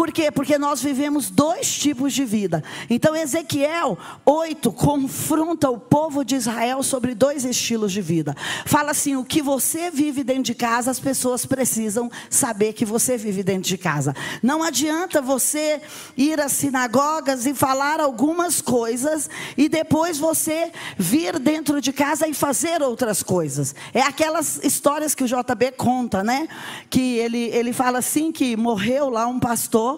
Por 0.00 0.10
quê? 0.12 0.30
Porque 0.30 0.56
nós 0.56 0.82
vivemos 0.82 1.28
dois 1.28 1.70
tipos 1.74 2.14
de 2.14 2.24
vida. 2.24 2.64
Então, 2.88 3.14
Ezequiel 3.14 3.98
8 4.24 4.72
confronta 4.72 5.68
o 5.68 5.78
povo 5.78 6.24
de 6.24 6.36
Israel 6.36 6.82
sobre 6.82 7.14
dois 7.14 7.44
estilos 7.44 7.92
de 7.92 8.00
vida. 8.00 8.34
Fala 8.64 8.92
assim: 8.92 9.16
o 9.16 9.26
que 9.26 9.42
você 9.42 9.90
vive 9.90 10.24
dentro 10.24 10.44
de 10.44 10.54
casa, 10.54 10.90
as 10.90 10.98
pessoas 10.98 11.44
precisam 11.44 12.10
saber 12.30 12.72
que 12.72 12.86
você 12.86 13.18
vive 13.18 13.42
dentro 13.42 13.68
de 13.68 13.76
casa. 13.76 14.16
Não 14.42 14.62
adianta 14.62 15.20
você 15.20 15.82
ir 16.16 16.40
às 16.40 16.52
sinagogas 16.52 17.44
e 17.44 17.52
falar 17.52 18.00
algumas 18.00 18.62
coisas 18.62 19.28
e 19.54 19.68
depois 19.68 20.16
você 20.16 20.72
vir 20.96 21.38
dentro 21.38 21.78
de 21.78 21.92
casa 21.92 22.26
e 22.26 22.32
fazer 22.32 22.80
outras 22.80 23.22
coisas. 23.22 23.74
É 23.92 24.00
aquelas 24.00 24.64
histórias 24.64 25.14
que 25.14 25.24
o 25.24 25.28
JB 25.28 25.72
conta, 25.76 26.24
né? 26.24 26.48
Que 26.88 27.18
ele, 27.18 27.50
ele 27.52 27.74
fala 27.74 27.98
assim: 27.98 28.32
que 28.32 28.56
morreu 28.56 29.10
lá 29.10 29.26
um 29.26 29.38
pastor 29.38 29.89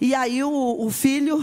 e 0.00 0.14
aí 0.14 0.42
o, 0.42 0.86
o 0.86 0.90
filho 0.90 1.42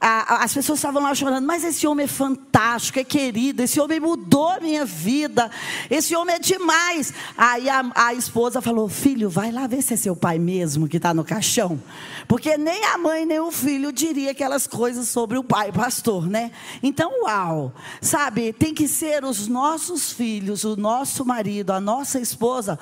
a, 0.00 0.44
as 0.44 0.54
pessoas 0.54 0.78
estavam 0.78 1.02
lá 1.02 1.14
chorando, 1.14 1.46
mas 1.46 1.62
esse 1.62 1.86
homem 1.86 2.04
é 2.04 2.08
fantástico, 2.08 2.98
é 2.98 3.04
querido, 3.04 3.62
esse 3.62 3.78
homem 3.78 4.00
mudou 4.00 4.48
a 4.48 4.58
minha 4.58 4.84
vida, 4.84 5.50
esse 5.90 6.16
homem 6.16 6.36
é 6.36 6.38
demais. 6.38 7.12
Aí 7.36 7.68
a, 7.68 7.84
a 7.94 8.14
esposa 8.14 8.62
falou: 8.62 8.88
Filho, 8.88 9.28
vai 9.28 9.52
lá 9.52 9.66
ver 9.66 9.82
se 9.82 9.92
é 9.92 9.96
seu 9.98 10.16
pai 10.16 10.38
mesmo 10.38 10.88
que 10.88 10.96
está 10.96 11.12
no 11.12 11.22
caixão, 11.22 11.78
porque 12.26 12.56
nem 12.56 12.82
a 12.86 12.96
mãe 12.96 13.26
nem 13.26 13.40
o 13.40 13.50
filho 13.50 13.92
diria 13.92 14.30
aquelas 14.30 14.66
coisas 14.66 15.06
sobre 15.08 15.36
o 15.36 15.44
pai 15.44 15.70
pastor, 15.70 16.26
né? 16.26 16.50
Então, 16.82 17.24
uau, 17.24 17.72
sabe, 18.00 18.54
tem 18.54 18.72
que 18.72 18.88
ser 18.88 19.22
os 19.22 19.46
nossos 19.48 20.12
filhos, 20.12 20.64
o 20.64 20.76
nosso 20.76 21.26
marido, 21.26 21.72
a 21.72 21.80
nossa 21.80 22.18
esposa, 22.18 22.78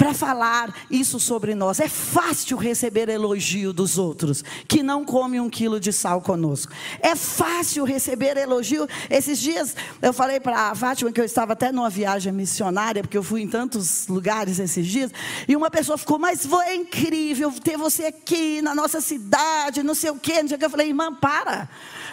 para 0.00 0.14
falar 0.14 0.74
isso 0.90 1.20
sobre 1.20 1.54
nós. 1.54 1.78
É 1.78 1.86
fácil 1.86 2.56
receber 2.56 3.10
elogio 3.10 3.70
dos 3.70 3.98
outros 3.98 4.42
que 4.66 4.82
não 4.82 5.04
come 5.04 5.38
um 5.38 5.50
quilo 5.50 5.78
de 5.78 5.92
sal 5.92 6.22
conosco. 6.22 6.72
É 7.02 7.14
fácil 7.14 7.84
receber 7.84 8.38
elogio. 8.38 8.88
Esses 9.10 9.38
dias 9.38 9.76
eu 10.00 10.14
falei 10.14 10.40
para 10.40 10.70
a 10.70 10.74
Fátima 10.74 11.12
que 11.12 11.20
eu 11.20 11.24
estava 11.24 11.52
até 11.52 11.70
numa 11.70 11.90
viagem 11.90 12.32
missionária, 12.32 13.02
porque 13.02 13.18
eu 13.18 13.22
fui 13.22 13.42
em 13.42 13.48
tantos 13.48 14.08
lugares 14.08 14.58
esses 14.58 14.86
dias, 14.86 15.10
e 15.46 15.54
uma 15.54 15.70
pessoa 15.70 15.98
ficou, 15.98 16.18
mas 16.18 16.46
foi 16.46 16.76
incrível 16.76 17.52
ter 17.62 17.76
você 17.76 18.06
aqui 18.06 18.62
na 18.62 18.74
nossa 18.74 19.02
cidade, 19.02 19.82
não 19.82 19.94
sei 19.94 20.08
o 20.08 20.18
quê. 20.18 20.42
Eu 20.58 20.70
falei, 20.70 20.88
irmã, 20.88 21.12
para. 21.12 21.68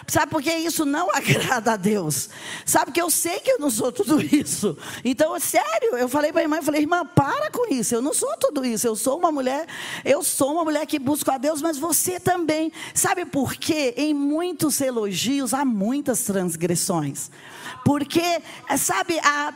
Sabe 0.06 0.30
por 0.30 0.42
que 0.42 0.52
isso 0.52 0.84
não 0.84 1.08
agrada 1.16 1.72
a 1.72 1.76
Deus? 1.76 2.28
Sabe 2.66 2.92
que 2.92 3.00
eu 3.00 3.08
sei 3.08 3.40
que 3.40 3.52
eu 3.52 3.58
não 3.58 3.70
sou 3.70 3.90
tudo 3.90 4.20
isso. 4.20 4.76
Então, 5.02 5.38
sério, 5.40 5.96
eu 5.96 6.08
falei 6.08 6.32
para 6.32 6.42
a 6.42 6.44
irmã, 6.44 6.56
eu 6.56 6.62
falei, 6.62 6.82
irmã, 6.82 7.06
para 7.06 7.50
com 7.50 7.72
isso. 7.72 7.77
Eu 7.94 8.02
não 8.02 8.14
sou 8.14 8.36
tudo 8.38 8.64
isso. 8.64 8.86
Eu 8.86 8.96
sou 8.96 9.18
uma 9.18 9.30
mulher, 9.30 9.66
eu 10.04 10.22
sou 10.22 10.52
uma 10.52 10.64
mulher 10.64 10.86
que 10.86 10.98
busca 10.98 11.34
a 11.34 11.38
Deus, 11.38 11.62
mas 11.62 11.78
você 11.78 12.18
também. 12.18 12.72
Sabe 12.94 13.24
por 13.24 13.54
quê? 13.54 13.94
Em 13.96 14.12
muitos 14.14 14.80
elogios 14.80 15.54
há 15.54 15.64
muitas 15.64 16.22
transgressões. 16.22 17.30
Porque, 17.84 18.42
sabe, 18.76 19.18
a, 19.20 19.52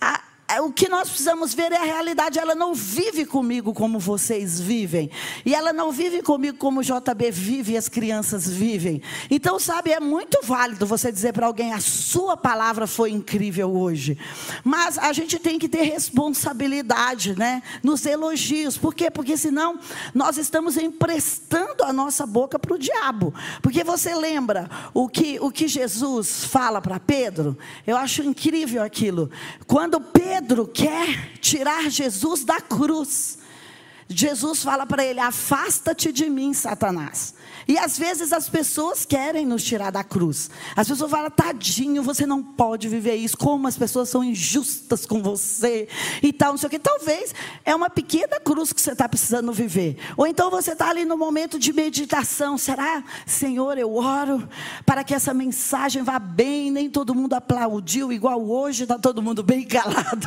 a 0.00 0.20
o 0.60 0.72
que 0.72 0.88
nós 0.88 1.08
precisamos 1.08 1.54
ver 1.54 1.72
é 1.72 1.78
a 1.78 1.84
realidade. 1.84 2.38
Ela 2.38 2.54
não 2.54 2.74
vive 2.74 3.24
comigo 3.24 3.72
como 3.72 3.98
vocês 3.98 4.60
vivem. 4.60 5.10
E 5.46 5.54
ela 5.54 5.72
não 5.72 5.90
vive 5.90 6.22
comigo 6.22 6.58
como 6.58 6.80
o 6.80 6.82
JB 6.82 7.30
vive 7.30 7.72
e 7.72 7.76
as 7.76 7.88
crianças 7.88 8.48
vivem. 8.48 9.00
Então, 9.30 9.58
sabe, 9.58 9.92
é 9.92 10.00
muito 10.00 10.40
válido 10.42 10.86
você 10.86 11.10
dizer 11.10 11.32
para 11.32 11.46
alguém: 11.46 11.72
a 11.72 11.80
sua 11.80 12.36
palavra 12.36 12.86
foi 12.86 13.10
incrível 13.10 13.74
hoje. 13.74 14.18
Mas 14.62 14.98
a 14.98 15.12
gente 15.12 15.38
tem 15.38 15.58
que 15.58 15.68
ter 15.68 15.82
responsabilidade, 15.82 17.38
né? 17.38 17.62
Nos 17.82 18.04
elogios. 18.04 18.76
Por 18.76 18.94
quê? 18.94 19.10
Porque 19.10 19.36
senão 19.36 19.78
nós 20.14 20.36
estamos 20.36 20.76
emprestando 20.76 21.84
a 21.84 21.92
nossa 21.92 22.26
boca 22.26 22.58
para 22.58 22.74
o 22.74 22.78
diabo. 22.78 23.32
Porque 23.62 23.82
você 23.82 24.14
lembra 24.14 24.68
o 24.92 25.08
que, 25.08 25.38
o 25.40 25.50
que 25.50 25.66
Jesus 25.66 26.44
fala 26.44 26.80
para 26.80 27.00
Pedro? 27.00 27.56
Eu 27.86 27.96
acho 27.96 28.22
incrível 28.22 28.82
aquilo. 28.82 29.30
Quando 29.66 30.00
Pedro 30.00 30.31
Pedro 30.32 30.66
quer 30.66 31.38
tirar 31.40 31.90
Jesus 31.90 32.42
da 32.42 32.58
cruz. 32.58 33.36
Jesus 34.08 34.62
fala 34.62 34.86
para 34.86 35.04
ele: 35.04 35.20
Afasta-te 35.20 36.10
de 36.10 36.30
mim, 36.30 36.54
Satanás. 36.54 37.34
E 37.66 37.78
às 37.78 37.98
vezes 37.98 38.32
as 38.32 38.48
pessoas 38.48 39.04
querem 39.04 39.46
nos 39.46 39.62
tirar 39.62 39.90
da 39.90 40.04
cruz. 40.04 40.50
As 40.74 40.88
pessoas 40.88 41.10
falam, 41.10 41.30
tadinho, 41.30 42.02
você 42.02 42.26
não 42.26 42.42
pode 42.42 42.88
viver 42.88 43.14
isso. 43.14 43.36
Como 43.36 43.68
as 43.68 43.76
pessoas 43.76 44.08
são 44.08 44.22
injustas 44.24 45.06
com 45.06 45.22
você 45.22 45.88
e 46.22 46.32
tal, 46.32 46.52
não 46.52 46.58
sei 46.58 46.66
o 46.66 46.70
que. 46.70 46.78
Talvez 46.78 47.34
é 47.64 47.74
uma 47.74 47.90
pequena 47.90 48.40
cruz 48.40 48.72
que 48.72 48.80
você 48.80 48.92
está 48.92 49.08
precisando 49.08 49.52
viver. 49.52 49.96
Ou 50.16 50.26
então 50.26 50.50
você 50.50 50.72
está 50.72 50.88
ali 50.90 51.04
no 51.04 51.16
momento 51.16 51.58
de 51.58 51.72
meditação. 51.72 52.58
Será, 52.58 53.04
Senhor, 53.26 53.78
eu 53.78 53.94
oro 53.94 54.48
para 54.84 55.04
que 55.04 55.14
essa 55.14 55.32
mensagem 55.32 56.02
vá 56.02 56.18
bem. 56.18 56.70
Nem 56.70 56.90
todo 56.90 57.14
mundo 57.14 57.34
aplaudiu, 57.34 58.12
igual 58.12 58.42
hoje, 58.42 58.84
está 58.84 58.98
todo 58.98 59.22
mundo 59.22 59.42
bem 59.42 59.64
calado. 59.64 60.26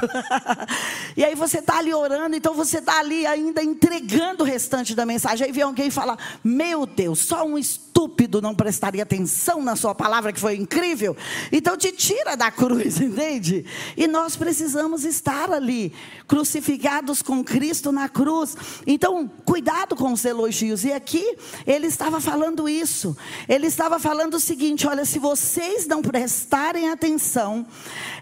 e 1.15 1.23
aí 1.23 1.35
você 1.35 1.59
está 1.59 1.77
ali 1.77 1.93
orando, 1.93 2.35
então 2.35 2.53
você 2.53 2.79
está 2.79 2.99
ali 2.99 3.25
ainda 3.25 3.63
entregando 3.63 4.43
o 4.43 4.45
restante 4.45 4.95
da 4.95 5.05
mensagem. 5.05 5.47
Aí 5.47 5.51
vem 5.51 5.63
alguém 5.63 5.87
e 5.87 5.91
fala: 5.91 6.17
Meu 6.43 6.85
Deus, 6.85 7.24
só 7.25 7.45
um 7.45 7.57
estúpido 7.57 8.41
não 8.41 8.53
prestaria 8.53 9.03
atenção 9.03 9.61
na 9.61 9.75
sua 9.75 9.95
palavra, 9.95 10.31
que 10.31 10.39
foi 10.39 10.55
incrível. 10.55 11.15
Então 11.51 11.75
te 11.75 11.91
tira 11.91 12.35
da 12.35 12.51
cruz, 12.51 12.99
entende? 13.01 13.65
E 13.97 14.07
nós 14.07 14.35
precisamos 14.35 15.03
estar 15.03 15.51
ali, 15.51 15.91
crucificados 16.27 17.21
com 17.21 17.43
Cristo 17.43 17.91
na 17.91 18.07
cruz. 18.07 18.55
Então, 18.85 19.29
cuidado 19.43 19.95
com 19.95 20.13
os 20.13 20.23
elogios. 20.23 20.83
E 20.83 20.93
aqui 20.93 21.35
ele 21.65 21.87
estava 21.87 22.21
falando 22.21 22.69
isso. 22.69 23.17
Ele 23.49 23.67
estava 23.67 23.99
falando 23.99 24.35
o 24.35 24.39
seguinte: 24.39 24.87
olha, 24.87 25.05
se 25.05 25.19
vocês 25.19 25.87
não 25.87 26.01
prestarem 26.01 26.89
atenção, 26.89 27.65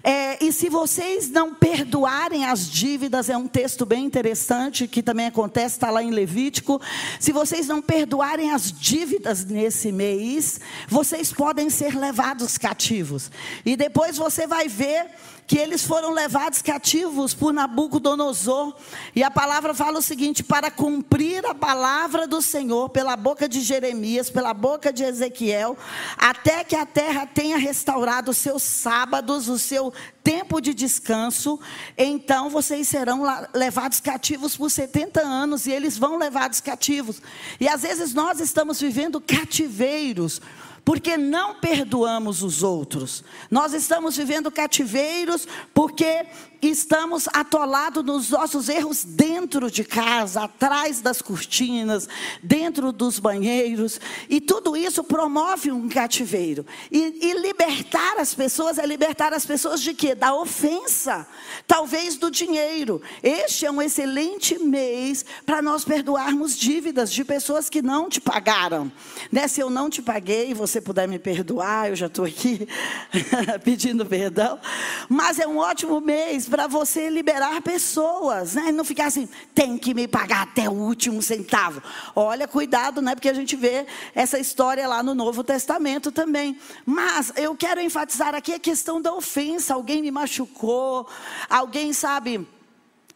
é, 0.04 0.44
e 0.44 0.52
se 0.52 0.68
vocês 0.68 1.30
não 1.30 1.54
perdoarem 1.54 2.44
as 2.44 2.70
dívidas, 2.70 3.30
é 3.30 3.38
um 3.38 3.48
texto 3.48 3.86
bem 3.86 4.04
interessante 4.04 4.86
que 4.86 5.02
também 5.02 5.28
acontece, 5.28 5.76
está 5.76 5.90
lá 5.90 6.04
em 6.04 6.12
Levítico. 6.12 6.82
Se 7.22 7.32
vocês 7.32 7.68
não 7.68 7.82
perdoarem 7.82 8.52
as 8.52 8.70
dívidas, 8.70 9.46
nesse 9.46 9.94
mês, 9.94 10.60
vocês 10.90 11.32
podem 11.32 11.70
ser 11.70 11.96
levados 11.96 12.58
cativos. 12.58 13.32
E 13.66 13.78
depois 13.78 14.18
você 14.18 14.46
vai 14.46 14.68
ver 14.68 15.08
que 15.46 15.58
eles 15.58 15.84
foram 15.84 16.12
levados 16.12 16.62
cativos 16.62 17.34
por 17.34 17.54
Nabucodonosor. 17.54 18.74
E 19.16 19.24
a 19.24 19.32
palavra 19.32 19.74
fala 19.74 20.00
o 20.00 20.02
seguinte: 20.02 20.44
para 20.44 20.72
cumprir 20.72 21.46
a 21.46 21.54
palavra 21.54 22.28
do 22.28 22.42
Senhor 22.42 22.90
pela 22.90 23.16
boca 23.16 23.48
de 23.48 23.62
Jeremias, 23.62 24.30
pela 24.30 24.54
boca 24.54 24.92
de 24.92 25.04
Ezequiel, 25.04 25.78
até 26.18 26.64
que 26.64 26.76
a 26.76 26.86
terra 26.86 27.26
tenha 27.26 27.58
restaurado 27.58 28.32
os 28.32 28.38
seus 28.38 28.64
sábados, 28.64 29.48
o 29.48 29.60
seu 29.60 29.94
tempo 30.24 30.62
de 30.62 30.74
descanso, 30.74 31.60
então 31.98 32.50
vocês 32.50 32.88
serão 32.88 33.24
levados 33.54 34.00
cativos 34.00 34.56
por 34.56 34.72
70 34.72 35.20
anos 35.20 35.66
e 35.66 35.72
eles 35.72 35.98
vão 35.98 36.18
levados 36.18 36.62
cativos. 36.62 37.22
E 37.60 37.68
às 37.68 37.82
vezes 37.82 38.14
nós 38.14 38.40
estamos 38.40 38.80
vivendo 38.80 39.20
cativeiros 39.20 40.42
porque 40.86 41.18
não 41.18 41.56
perdoamos 41.56 42.44
os 42.44 42.62
outros. 42.64 43.24
Nós 43.50 43.74
estamos 43.74 44.18
vivendo 44.18 44.52
cativeiros 44.52 45.48
porque 45.74 46.26
estamos 46.62 47.28
atolados 47.34 48.04
nos 48.04 48.30
nossos 48.30 48.70
erros 48.70 49.04
dentro 49.04 49.70
de 49.70 49.84
casa, 49.84 50.44
atrás 50.44 51.02
das 51.02 51.22
cortinas, 51.22 52.08
dentro 52.42 52.92
dos 52.92 53.20
banheiros, 53.20 54.00
e 54.30 54.40
tudo 54.40 54.76
isso 54.76 55.04
promove 55.04 55.72
um 55.72 55.90
cativeiro. 55.90 56.66
E, 56.92 57.20
e 57.22 57.34
libertar 57.40 58.18
as 58.18 58.34
pessoas 58.34 58.78
é 58.78 58.86
libertar 58.86 59.34
as 59.34 59.46
pessoas 59.46 59.82
de 59.82 59.94
quê? 59.94 60.16
Da 60.16 60.34
ofensa, 60.36 61.28
talvez 61.68 62.16
do 62.16 62.32
dinheiro. 62.32 63.02
Este 63.22 63.66
é 63.66 63.72
um 63.72 63.82
excelente 63.82 64.58
mês 64.58 65.26
para 65.46 65.62
nós 65.62 65.84
perdoarmos 65.84 66.58
dívidas 66.58 67.12
de 67.12 67.24
pessoas 67.24 67.70
que 67.70 67.82
não 67.82 68.10
te 68.10 68.22
pagaram. 68.22 68.92
Né? 69.32 69.48
Se 69.48 69.62
eu 69.62 69.70
não 69.70 69.90
te 69.90 70.02
paguei 70.02 70.52
e 70.52 70.54
você 70.74 70.82
puder 70.82 71.08
me 71.08 71.20
perdoar, 71.20 71.90
eu 71.90 71.96
já 71.96 72.08
estou 72.08 72.26
aqui 72.26 72.68
pedindo 73.64 74.06
perdão. 74.06 74.60
Mas 75.08 75.38
é 75.38 75.46
um 75.46 75.58
ótimo 75.58 76.02
mês 76.02 76.50
para 76.50 76.66
você 76.66 77.10
liberar 77.10 77.62
pessoas, 77.62 78.56
né? 78.56 78.72
Não 78.72 78.84
ficar 78.84 79.06
assim, 79.06 79.30
tem 79.54 79.78
que 79.78 79.94
me 79.94 80.08
pagar 80.08 80.42
até 80.42 80.68
o 80.68 80.74
último 80.74 81.22
centavo. 81.22 81.82
Olha, 82.16 82.48
cuidado, 82.48 83.02
né? 83.02 83.14
Porque 83.14 83.30
a 83.30 83.34
gente 83.34 83.56
vê 83.56 83.86
essa 84.16 84.40
história 84.40 84.88
lá 84.88 85.04
no 85.04 85.14
Novo 85.14 85.44
Testamento 85.44 86.12
também. 86.12 86.58
Mas 86.86 87.32
eu 87.36 87.56
quero 87.56 87.80
enfatizar 87.80 88.34
aqui 88.34 88.54
a 88.54 88.60
questão 88.60 89.00
da 89.00 89.14
ofensa. 89.14 89.76
Alguém 89.76 90.02
me 90.02 90.10
machucou, 90.10 91.08
alguém 91.48 91.94
sabe 91.94 92.48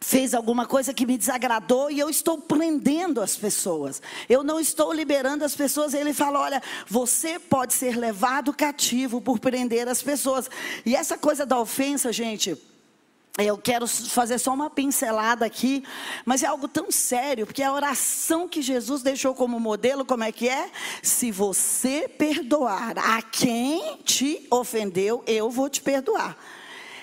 fez 0.00 0.34
alguma 0.34 0.66
coisa 0.66 0.94
que 0.94 1.06
me 1.06 1.18
desagradou 1.18 1.90
e 1.90 1.98
eu 1.98 2.08
estou 2.08 2.38
prendendo 2.38 3.20
as 3.20 3.36
pessoas. 3.36 4.00
Eu 4.28 4.42
não 4.42 4.60
estou 4.60 4.92
liberando 4.92 5.44
as 5.44 5.54
pessoas. 5.54 5.94
Ele 5.94 6.12
fala: 6.12 6.40
olha, 6.40 6.62
você 6.86 7.38
pode 7.38 7.74
ser 7.74 7.96
levado 7.96 8.52
cativo 8.52 9.20
por 9.20 9.38
prender 9.38 9.88
as 9.88 10.02
pessoas. 10.02 10.50
E 10.84 10.94
essa 10.94 11.18
coisa 11.18 11.44
da 11.44 11.58
ofensa, 11.58 12.12
gente. 12.12 12.56
Eu 13.40 13.56
quero 13.56 13.86
fazer 13.86 14.36
só 14.36 14.52
uma 14.52 14.68
pincelada 14.68 15.46
aqui, 15.46 15.84
mas 16.24 16.42
é 16.42 16.46
algo 16.46 16.66
tão 16.66 16.90
sério, 16.90 17.46
porque 17.46 17.62
a 17.62 17.72
oração 17.72 18.48
que 18.48 18.60
Jesus 18.60 19.00
deixou 19.00 19.32
como 19.32 19.60
modelo, 19.60 20.04
como 20.04 20.24
é 20.24 20.32
que 20.32 20.48
é? 20.48 20.68
Se 21.04 21.30
você 21.30 22.08
perdoar 22.08 22.98
a 22.98 23.22
quem 23.22 23.98
te 23.98 24.44
ofendeu, 24.50 25.22
eu 25.24 25.48
vou 25.50 25.70
te 25.70 25.80
perdoar. 25.80 26.36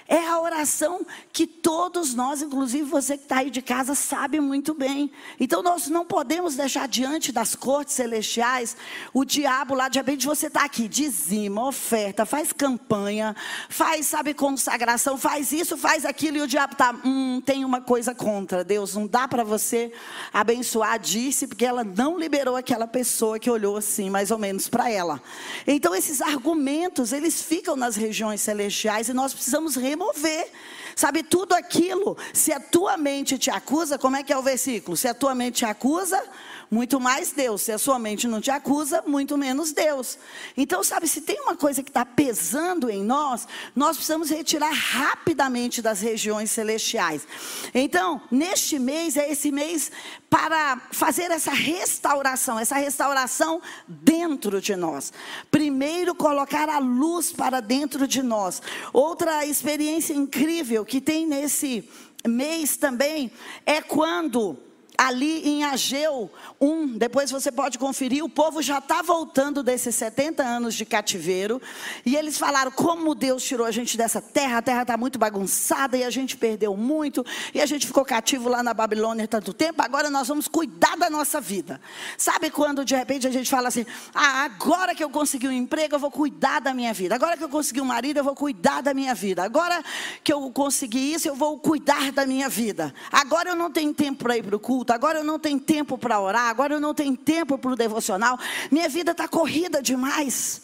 É 0.07 0.27
a 0.27 0.39
oração 0.39 1.03
que 1.33 1.47
todos 1.47 2.13
nós, 2.13 2.41
inclusive 2.43 2.83
você 2.83 3.17
que 3.17 3.23
está 3.23 3.37
aí 3.37 3.49
de 3.49 3.61
casa, 3.61 3.95
sabe 3.95 4.39
muito 4.39 4.73
bem. 4.75 5.11
Então 5.39 5.63
nós 5.63 5.87
não 5.87 6.05
podemos 6.05 6.55
deixar 6.55 6.87
diante 6.87 7.31
das 7.31 7.55
cortes 7.55 7.95
celestiais 7.95 8.77
o 9.11 9.25
diabo 9.25 9.73
lá, 9.73 9.89
de 9.89 9.97
repente 9.97 10.27
você 10.27 10.45
está 10.45 10.63
aqui, 10.63 10.87
dizima, 10.87 11.67
oferta, 11.67 12.23
faz 12.23 12.53
campanha, 12.53 13.35
faz, 13.67 14.05
sabe, 14.05 14.35
consagração, 14.35 15.17
faz 15.17 15.51
isso, 15.51 15.75
faz 15.75 16.05
aquilo, 16.05 16.37
e 16.37 16.41
o 16.41 16.47
diabo 16.47 16.73
está, 16.73 16.93
hum, 17.03 17.41
tem 17.43 17.65
uma 17.65 17.81
coisa 17.81 18.13
contra 18.13 18.63
Deus, 18.63 18.93
não 18.93 19.07
dá 19.07 19.27
para 19.27 19.43
você 19.43 19.91
abençoar, 20.31 20.99
disse, 20.99 21.47
porque 21.47 21.65
ela 21.65 21.83
não 21.83 22.19
liberou 22.19 22.55
aquela 22.55 22.85
pessoa 22.85 23.39
que 23.39 23.49
olhou 23.49 23.77
assim, 23.77 24.11
mais 24.11 24.29
ou 24.29 24.37
menos 24.37 24.69
para 24.69 24.87
ela. 24.87 25.19
Então 25.65 25.95
esses 25.95 26.21
argumentos, 26.21 27.11
eles 27.11 27.41
ficam 27.41 27.75
nas 27.75 27.95
regiões 27.95 28.41
celestiais 28.41 29.09
e 29.09 29.13
nós 29.13 29.33
precisamos 29.33 29.75
remover. 29.95 30.51
Sabe, 30.95 31.23
tudo 31.23 31.53
aquilo, 31.53 32.15
se 32.33 32.53
a 32.53 32.59
tua 32.59 32.95
mente 32.95 33.37
te 33.37 33.51
acusa, 33.51 33.97
como 33.97 34.15
é 34.15 34.23
que 34.23 34.31
é 34.31 34.37
o 34.37 34.41
versículo? 34.41 34.95
Se 34.95 35.09
a 35.09 35.13
tua 35.13 35.35
mente 35.35 35.57
te 35.57 35.65
acusa, 35.65 36.23
muito 36.69 36.99
mais 36.99 37.31
Deus. 37.31 37.61
Se 37.61 37.71
a 37.71 37.77
sua 37.77 37.99
mente 37.99 38.27
não 38.27 38.41
te 38.41 38.51
acusa, 38.51 39.03
muito 39.05 39.37
menos 39.37 39.71
Deus. 39.71 40.17
Então, 40.55 40.83
sabe, 40.83 41.07
se 41.07 41.21
tem 41.21 41.39
uma 41.41 41.55
coisa 41.55 41.83
que 41.83 41.89
está 41.89 42.05
pesando 42.05 42.89
em 42.89 43.03
nós, 43.03 43.47
nós 43.75 43.97
precisamos 43.97 44.29
retirar 44.29 44.71
rapidamente 44.71 45.81
das 45.81 46.01
regiões 46.01 46.51
celestiais. 46.51 47.27
Então, 47.73 48.21
neste 48.31 48.79
mês, 48.79 49.17
é 49.17 49.31
esse 49.31 49.51
mês 49.51 49.91
para 50.29 50.81
fazer 50.91 51.31
essa 51.31 51.51
restauração, 51.51 52.59
essa 52.59 52.75
restauração 52.75 53.61
dentro 53.87 54.59
de 54.59 54.75
nós. 54.75 55.13
Primeiro, 55.49 56.13
colocar 56.13 56.67
a 56.69 56.79
luz 56.79 57.31
para 57.31 57.61
dentro 57.61 58.07
de 58.07 58.21
nós. 58.21 58.61
Outra 58.91 59.45
experiência 59.45 60.13
incrível 60.13 60.83
que 60.83 60.99
tem 60.99 61.25
nesse 61.25 61.87
mês 62.27 62.75
também 62.75 63.31
é 63.65 63.81
quando 63.81 64.57
ali 64.97 65.47
em 65.47 65.63
Ageu 65.63 66.31
1, 66.59 66.97
depois 66.97 67.31
você 67.31 67.51
pode 67.51 67.77
conferir, 67.77 68.23
o 68.23 68.29
povo 68.29 68.61
já 68.61 68.79
está 68.79 69.01
voltando 69.01 69.63
desses 69.63 69.95
70 69.95 70.43
anos 70.43 70.75
de 70.75 70.85
cativeiro, 70.85 71.61
e 72.05 72.15
eles 72.15 72.37
falaram 72.37 72.71
como 72.71 73.15
Deus 73.15 73.43
tirou 73.43 73.65
a 73.65 73.71
gente 73.71 73.97
dessa 73.97 74.21
terra, 74.21 74.59
a 74.59 74.61
terra 74.61 74.81
está 74.83 74.97
muito 74.97 75.19
bagunçada, 75.19 75.97
e 75.97 76.03
a 76.03 76.09
gente 76.09 76.37
perdeu 76.37 76.75
muito, 76.75 77.25
e 77.53 77.61
a 77.61 77.65
gente 77.65 77.87
ficou 77.87 78.05
cativo 78.05 78.49
lá 78.49 78.63
na 78.63 78.73
Babilônia 78.73 79.27
tanto 79.27 79.53
tempo, 79.53 79.81
agora 79.81 80.09
nós 80.09 80.27
vamos 80.27 80.47
cuidar 80.47 80.95
da 80.97 81.09
nossa 81.09 81.41
vida. 81.41 81.79
Sabe 82.17 82.49
quando 82.49 82.85
de 82.85 82.95
repente 82.95 83.27
a 83.27 83.31
gente 83.31 83.49
fala 83.49 83.67
assim, 83.67 83.85
ah, 84.13 84.43
agora 84.43 84.95
que 84.95 85.03
eu 85.03 85.09
consegui 85.09 85.47
um 85.47 85.51
emprego, 85.51 85.95
eu 85.95 85.99
vou 85.99 86.11
cuidar 86.11 86.59
da 86.61 86.73
minha 86.73 86.93
vida, 86.93 87.15
agora 87.15 87.37
que 87.37 87.43
eu 87.43 87.49
consegui 87.49 87.81
um 87.81 87.85
marido, 87.85 88.17
eu 88.17 88.23
vou 88.23 88.35
cuidar 88.35 88.81
da 88.81 88.93
minha 88.93 89.13
vida, 89.13 89.43
agora 89.43 89.83
que 90.23 90.31
eu 90.31 90.49
consegui 90.51 91.13
isso, 91.13 91.27
eu 91.27 91.35
vou 91.35 91.57
cuidar 91.59 92.11
da 92.11 92.25
minha 92.25 92.49
vida, 92.49 92.93
agora 93.11 93.49
eu 93.49 93.55
não 93.55 93.71
tenho 93.71 93.93
tempo 93.93 94.23
para 94.23 94.37
ir 94.37 94.43
para 94.43 94.55
o 94.55 94.59
culto, 94.59 94.84
culto, 94.85 94.93
agora 94.93 95.19
eu 95.19 95.23
não 95.23 95.39
tenho 95.39 95.59
tempo 95.59 95.97
para 95.97 96.19
orar, 96.19 96.47
agora 96.49 96.75
eu 96.75 96.79
não 96.79 96.93
tenho 96.93 97.17
tempo 97.17 97.57
para 97.57 97.71
o 97.71 97.75
devocional, 97.75 98.37
minha 98.71 98.87
vida 98.87 99.11
está 99.11 99.27
corrida 99.27 99.81
demais. 99.81 100.61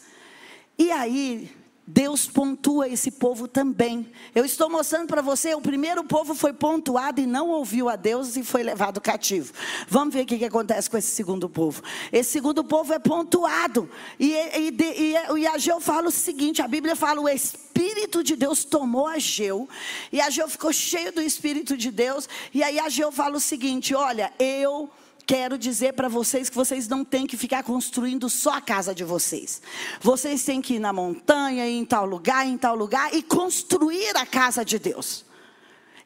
E 0.78 0.92
aí, 0.92 1.52
Deus 1.94 2.26
pontua 2.26 2.88
esse 2.88 3.12
povo 3.12 3.50
também. 3.50 4.10
Eu 4.34 4.46
estou 4.46 4.70
mostrando 4.70 5.08
para 5.08 5.22
você, 5.22 5.54
o 5.54 5.62
primeiro 5.62 6.06
povo 6.06 6.34
foi 6.34 6.54
pontuado 6.54 7.20
e 7.20 7.26
não 7.26 7.50
ouviu 7.50 7.90
a 7.90 7.98
Deus 7.98 8.38
e 8.38 8.44
foi 8.44 8.64
levado 8.64 9.02
cativo. 9.02 9.52
Vamos 9.90 10.14
ver 10.14 10.22
o 10.22 10.26
que, 10.26 10.46
acontece 10.46 10.90
com 10.90 10.98
esse 10.98 11.10
segundo 11.10 11.50
povo. 11.50 11.84
Esse 12.12 12.32
segundo 12.32 12.64
povo 12.64 12.94
é 12.94 13.00
pontuado. 13.00 13.90
E, 14.18 14.32
e, 14.32 14.70
e, 14.70 15.40
e 15.40 15.48
Ageu 15.48 15.82
fala 15.82 16.08
o 16.08 16.12
seguinte: 16.12 16.62
a 16.62 16.68
Bíblia 16.68 16.96
fala, 16.96 17.20
o 17.20 17.28
Espírito 17.28 18.24
de 18.24 18.38
Deus 18.38 18.64
tomou 18.64 19.08
Ageu, 19.08 19.68
e 20.14 20.22
Ageu 20.22 20.48
ficou 20.48 20.72
cheio 20.72 21.12
do 21.12 21.22
Espírito 21.22 21.76
de 21.76 21.92
Deus, 21.92 22.28
e 22.54 22.64
aí 22.64 22.80
Ageu 22.80 23.12
fala 23.12 23.36
o 23.36 23.42
seguinte: 23.42 23.94
olha, 23.94 24.32
eu 24.40 24.90
quero 25.32 25.58
dizer 25.58 25.94
para 25.94 26.10
vocês 26.10 26.50
que 26.50 26.58
vocês 26.58 26.90
não 26.90 27.06
têm 27.06 27.26
que 27.26 27.38
ficar 27.38 27.64
construindo 27.64 28.30
só 28.30 28.56
a 28.56 28.60
casa 28.60 28.94
de 28.94 29.06
vocês. 29.06 29.62
Vocês 30.02 30.44
têm 30.44 30.62
que 30.62 30.74
ir 30.74 30.80
na 30.80 30.92
montanha, 30.92 31.66
ir 31.66 31.78
em 31.78 31.86
tal 31.86 32.06
lugar, 32.06 32.46
em 32.46 32.58
tal 32.58 32.76
lugar 32.76 33.14
e 33.14 33.24
construir 33.24 34.18
a 34.18 34.26
casa 34.26 34.66
de 34.66 34.78
Deus. 34.78 35.24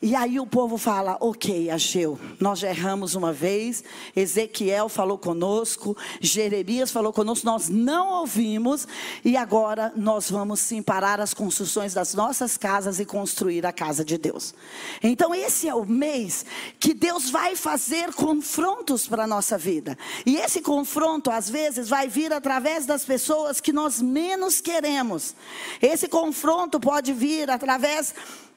E 0.01 0.15
aí 0.15 0.39
o 0.39 0.45
povo 0.45 0.77
fala: 0.77 1.17
Ok, 1.19 1.69
Ageu, 1.69 2.19
nós 2.39 2.59
já 2.59 2.69
erramos 2.69 3.15
uma 3.15 3.31
vez. 3.31 3.83
Ezequiel 4.15 4.89
falou 4.89 5.17
conosco, 5.17 5.95
Jeremias 6.19 6.91
falou 6.91 7.13
conosco, 7.13 7.45
nós 7.45 7.69
não 7.69 8.19
ouvimos. 8.19 8.87
E 9.23 9.37
agora 9.37 9.91
nós 9.95 10.29
vamos 10.29 10.59
sim 10.59 10.81
parar 10.81 11.19
as 11.19 11.33
construções 11.33 11.93
das 11.93 12.13
nossas 12.13 12.57
casas 12.57 12.99
e 12.99 13.05
construir 13.05 13.65
a 13.65 13.71
casa 13.71 14.03
de 14.03 14.17
Deus. 14.17 14.53
Então, 15.01 15.33
esse 15.33 15.67
é 15.67 15.73
o 15.73 15.85
mês 15.85 16.45
que 16.79 16.93
Deus 16.93 17.29
vai 17.29 17.55
fazer 17.55 18.13
confrontos 18.13 19.07
para 19.07 19.23
a 19.23 19.27
nossa 19.27 19.57
vida. 19.57 19.97
E 20.25 20.37
esse 20.37 20.61
confronto, 20.61 21.31
às 21.31 21.49
vezes, 21.49 21.89
vai 21.89 22.07
vir 22.07 22.33
através 22.33 22.85
das 22.85 23.05
pessoas 23.05 23.59
que 23.61 23.71
nós 23.71 24.01
menos 24.01 24.59
queremos. 24.59 25.35
Esse 25.81 26.07
confronto 26.07 26.79
pode 26.79 27.13
vir 27.13 27.49
através 27.49 28.13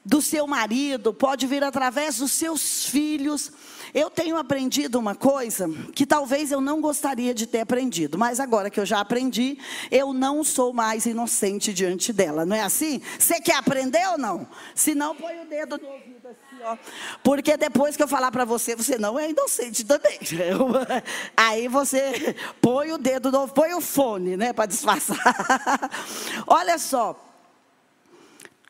do 0.09 0.23
seu 0.23 0.47
marido, 0.47 1.13
pode 1.13 1.45
vir 1.45 1.63
através 1.63 2.17
dos 2.17 2.31
seus 2.31 2.85
filhos. 2.85 3.51
Eu 3.93 4.09
tenho 4.09 4.37
aprendido 4.37 4.97
uma 4.97 5.13
coisa 5.13 5.69
que 5.93 6.03
talvez 6.03 6.51
eu 6.51 6.59
não 6.59 6.81
gostaria 6.81 7.31
de 7.31 7.45
ter 7.45 7.59
aprendido, 7.59 8.17
mas 8.17 8.39
agora 8.39 8.71
que 8.71 8.79
eu 8.79 8.85
já 8.87 8.99
aprendi, 8.99 9.59
eu 9.91 10.11
não 10.11 10.43
sou 10.43 10.73
mais 10.73 11.05
inocente 11.05 11.71
diante 11.71 12.11
dela, 12.11 12.43
não 12.43 12.55
é 12.55 12.61
assim? 12.61 13.01
Você 13.19 13.39
quer 13.39 13.55
aprender 13.55 14.03
ou 14.09 14.17
não? 14.17 14.47
Se 14.73 14.95
não, 14.95 15.15
põe 15.15 15.41
o 15.41 15.45
dedo 15.45 15.77
no 15.77 15.87
ouvido 15.87 16.27
assim, 16.27 16.63
ó. 16.63 16.75
Porque 17.23 17.55
depois 17.55 17.95
que 17.95 18.01
eu 18.01 18.07
falar 18.07 18.31
para 18.31 18.45
você, 18.45 18.75
você 18.75 18.97
não 18.97 19.19
é 19.19 19.29
inocente 19.29 19.85
também. 19.85 20.17
Aí 21.37 21.67
você 21.67 22.35
põe 22.59 22.91
o 22.91 22.97
dedo 22.97 23.31
no, 23.31 23.47
põe 23.47 23.75
o 23.75 23.81
fone, 23.81 24.35
né, 24.35 24.53
para 24.53 24.65
disfarçar. 24.65 25.19
Olha 26.47 26.79
só, 26.79 27.28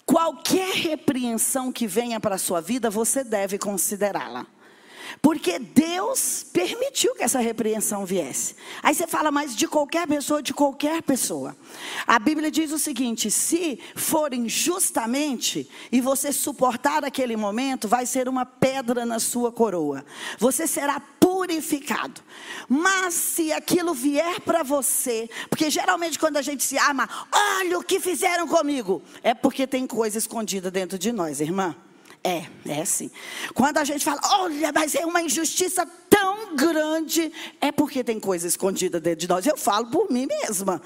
Qualquer 0.09 0.73
repreensão 0.73 1.71
que 1.71 1.85
venha 1.85 2.19
para 2.19 2.33
a 2.33 2.39
sua 2.39 2.59
vida, 2.59 2.89
você 2.89 3.23
deve 3.23 3.59
considerá-la. 3.59 4.47
Porque 5.21 5.59
Deus 5.59 6.43
permitiu 6.51 7.13
que 7.13 7.21
essa 7.21 7.37
repreensão 7.37 8.07
viesse. 8.07 8.55
Aí 8.81 8.95
você 8.95 9.05
fala, 9.05 9.29
mas 9.29 9.55
de 9.55 9.67
qualquer 9.67 10.07
pessoa, 10.07 10.41
de 10.41 10.51
qualquer 10.51 11.03
pessoa. 11.03 11.55
A 12.07 12.17
Bíblia 12.17 12.49
diz 12.49 12.71
o 12.71 12.79
seguinte: 12.79 13.29
se 13.29 13.79
for 13.95 14.33
injustamente 14.33 15.69
e 15.91 16.01
você 16.01 16.33
suportar 16.33 17.05
aquele 17.05 17.35
momento, 17.35 17.87
vai 17.87 18.07
ser 18.07 18.27
uma 18.27 18.47
pedra 18.47 19.05
na 19.05 19.19
sua 19.19 19.51
coroa. 19.51 20.03
Você 20.39 20.65
será 20.65 20.99
purificado. 21.39 22.21
Mas 22.67 23.13
se 23.13 23.53
aquilo 23.53 23.93
vier 23.93 24.41
para 24.41 24.61
você, 24.61 25.29
porque 25.49 25.69
geralmente 25.69 26.19
quando 26.19 26.35
a 26.35 26.41
gente 26.41 26.65
se 26.65 26.77
arma, 26.77 27.07
olha 27.31 27.79
o 27.79 27.83
que 27.83 27.97
fizeram 27.97 28.45
comigo, 28.45 29.01
é 29.23 29.33
porque 29.33 29.65
tem 29.65 29.87
coisa 29.87 30.17
escondida 30.17 30.69
dentro 30.69 30.99
de 30.99 31.13
nós, 31.13 31.39
irmã. 31.39 31.73
É, 32.21 32.43
é 32.67 32.83
sim. 32.83 33.09
Quando 33.53 33.77
a 33.77 33.85
gente 33.85 34.03
fala, 34.03 34.19
olha, 34.41 34.73
mas 34.73 34.93
é 34.95 35.05
uma 35.05 35.21
injustiça 35.21 35.85
grande, 36.55 37.31
é 37.61 37.71
porque 37.71 38.03
tem 38.03 38.19
coisa 38.19 38.47
escondida 38.47 38.99
dentro 38.99 39.19
de 39.19 39.27
nós. 39.27 39.45
Eu 39.45 39.57
falo 39.57 39.87
por 39.87 40.09
mim 40.11 40.25
mesma. 40.25 40.81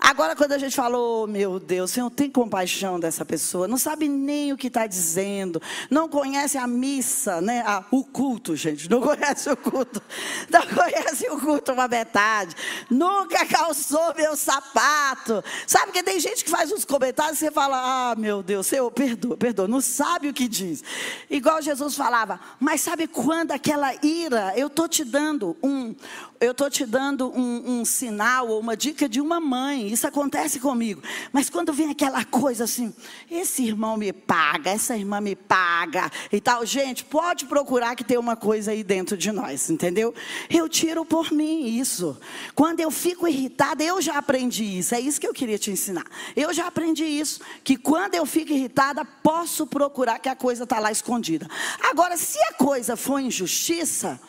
Agora, 0.00 0.34
quando 0.36 0.52
a 0.52 0.58
gente 0.58 0.74
fala, 0.74 0.98
oh 0.98 1.26
meu 1.26 1.58
Deus, 1.58 1.90
Senhor, 1.90 2.10
tem 2.10 2.30
compaixão 2.30 2.98
dessa 2.98 3.24
pessoa, 3.24 3.68
não 3.68 3.78
sabe 3.78 4.08
nem 4.08 4.52
o 4.52 4.56
que 4.56 4.66
está 4.66 4.86
dizendo, 4.86 5.60
não 5.90 6.08
conhece 6.08 6.58
a 6.58 6.66
missa, 6.66 7.40
né? 7.40 7.62
Ah, 7.66 7.84
o 7.90 8.04
culto, 8.04 8.56
gente, 8.56 8.90
não 8.90 9.00
conhece 9.02 9.48
o 9.50 9.56
culto, 9.56 10.02
não 10.50 10.62
conhece 10.66 11.28
o 11.30 11.40
culto 11.40 11.72
uma 11.72 11.88
metade, 11.88 12.54
nunca 12.90 13.46
calçou 13.46 14.14
meu 14.16 14.36
sapato. 14.36 15.42
Sabe 15.66 15.92
que 15.92 16.02
tem 16.02 16.18
gente 16.18 16.44
que 16.44 16.50
faz 16.50 16.72
uns 16.72 16.84
comentários 16.84 17.40
e 17.40 17.46
você 17.46 17.50
fala, 17.50 18.10
ah, 18.10 18.14
meu 18.16 18.42
Deus, 18.42 18.66
Senhor, 18.66 18.90
perdoa, 18.90 19.36
perdoa, 19.36 19.68
não 19.68 19.80
sabe 19.80 20.28
o 20.28 20.32
que 20.32 20.48
diz. 20.48 20.82
Igual 21.30 21.62
Jesus 21.62 21.94
falava, 21.94 22.40
mas 22.58 22.80
sabe 22.80 23.06
quando 23.06 23.52
aquela 23.52 23.94
ira, 24.04 24.52
eu 24.56 24.66
estou 24.66 24.88
te 24.88 25.03
dando 25.04 25.56
um, 25.62 25.94
eu 26.40 26.52
estou 26.52 26.68
te 26.68 26.84
dando 26.84 27.30
um, 27.30 27.80
um, 27.80 27.84
sinal 27.84 28.48
ou 28.48 28.60
uma 28.60 28.76
dica 28.76 29.08
de 29.08 29.20
uma 29.20 29.40
mãe. 29.40 29.88
Isso 29.88 30.06
acontece 30.06 30.60
comigo. 30.60 31.02
Mas 31.32 31.48
quando 31.48 31.72
vem 31.72 31.90
aquela 31.90 32.24
coisa 32.24 32.64
assim, 32.64 32.92
esse 33.30 33.62
irmão 33.62 33.96
me 33.96 34.12
paga, 34.12 34.70
essa 34.70 34.96
irmã 34.96 35.20
me 35.20 35.34
paga 35.34 36.10
e 36.32 36.40
tal, 36.40 36.66
gente, 36.66 37.04
pode 37.04 37.46
procurar 37.46 37.94
que 37.96 38.04
tem 38.04 38.18
uma 38.18 38.36
coisa 38.36 38.72
aí 38.72 38.82
dentro 38.82 39.16
de 39.16 39.32
nós, 39.32 39.70
entendeu? 39.70 40.14
Eu 40.50 40.68
tiro 40.68 41.04
por 41.04 41.32
mim 41.32 41.66
isso. 41.66 42.18
Quando 42.54 42.80
eu 42.80 42.90
fico 42.90 43.26
irritada, 43.26 43.82
eu 43.82 44.00
já 44.02 44.18
aprendi 44.18 44.64
isso. 44.64 44.94
É 44.94 45.00
isso 45.00 45.20
que 45.20 45.26
eu 45.26 45.32
queria 45.32 45.58
te 45.58 45.70
ensinar. 45.70 46.04
Eu 46.36 46.52
já 46.52 46.66
aprendi 46.66 47.04
isso, 47.04 47.40
que 47.62 47.76
quando 47.76 48.14
eu 48.14 48.26
fico 48.26 48.52
irritada, 48.52 49.04
posso 49.04 49.66
procurar 49.66 50.18
que 50.18 50.28
a 50.28 50.36
coisa 50.36 50.64
está 50.64 50.78
lá 50.78 50.92
escondida. 50.92 51.48
Agora, 51.80 52.16
se 52.16 52.38
a 52.40 52.52
coisa 52.54 52.96
for 52.96 53.20
injustiça, 53.20 54.20